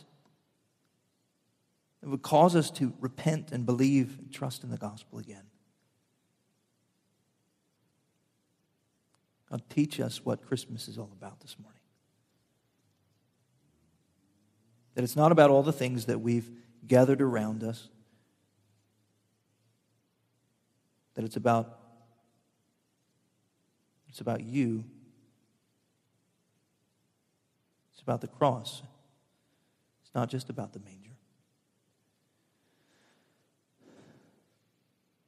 It 2.02 2.08
would 2.08 2.22
cause 2.22 2.56
us 2.56 2.72
to 2.72 2.94
repent 3.00 3.52
and 3.52 3.66
believe 3.66 4.18
and 4.20 4.32
trust 4.32 4.64
in 4.64 4.72
the 4.72 4.78
gospel 4.78 5.20
again. 5.20 5.44
God, 9.50 9.62
teach 9.70 10.00
us 10.00 10.26
what 10.26 10.46
Christmas 10.46 10.88
is 10.88 10.98
all 10.98 11.12
about 11.18 11.40
this 11.40 11.56
morning. 11.62 11.80
That 14.96 15.04
it's 15.04 15.16
not 15.16 15.32
about 15.32 15.50
all 15.50 15.64
the 15.64 15.74
things 15.74 16.06
that 16.06 16.22
we've 16.22 16.50
gathered 16.88 17.22
around 17.22 17.64
us. 17.64 17.90
That 21.16 21.24
it's 21.26 21.36
about 21.36 21.80
it's 24.10 24.22
about 24.22 24.42
you. 24.42 24.86
It's 27.92 28.02
about 28.02 28.22
the 28.22 28.28
cross. 28.28 28.82
It's 30.02 30.16
not 30.16 30.30
just 30.30 30.50
about 30.50 30.72
the 30.72 30.80
manger. 30.80 31.12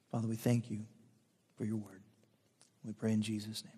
Father, 0.10 0.30
we 0.30 0.38
thank 0.38 0.72
you 0.72 0.86
for 1.58 1.66
your 1.66 1.76
word. 1.76 2.02
We 2.86 2.94
pray 2.94 3.12
in 3.12 3.22
Jesus' 3.22 3.66
name. 3.66 3.77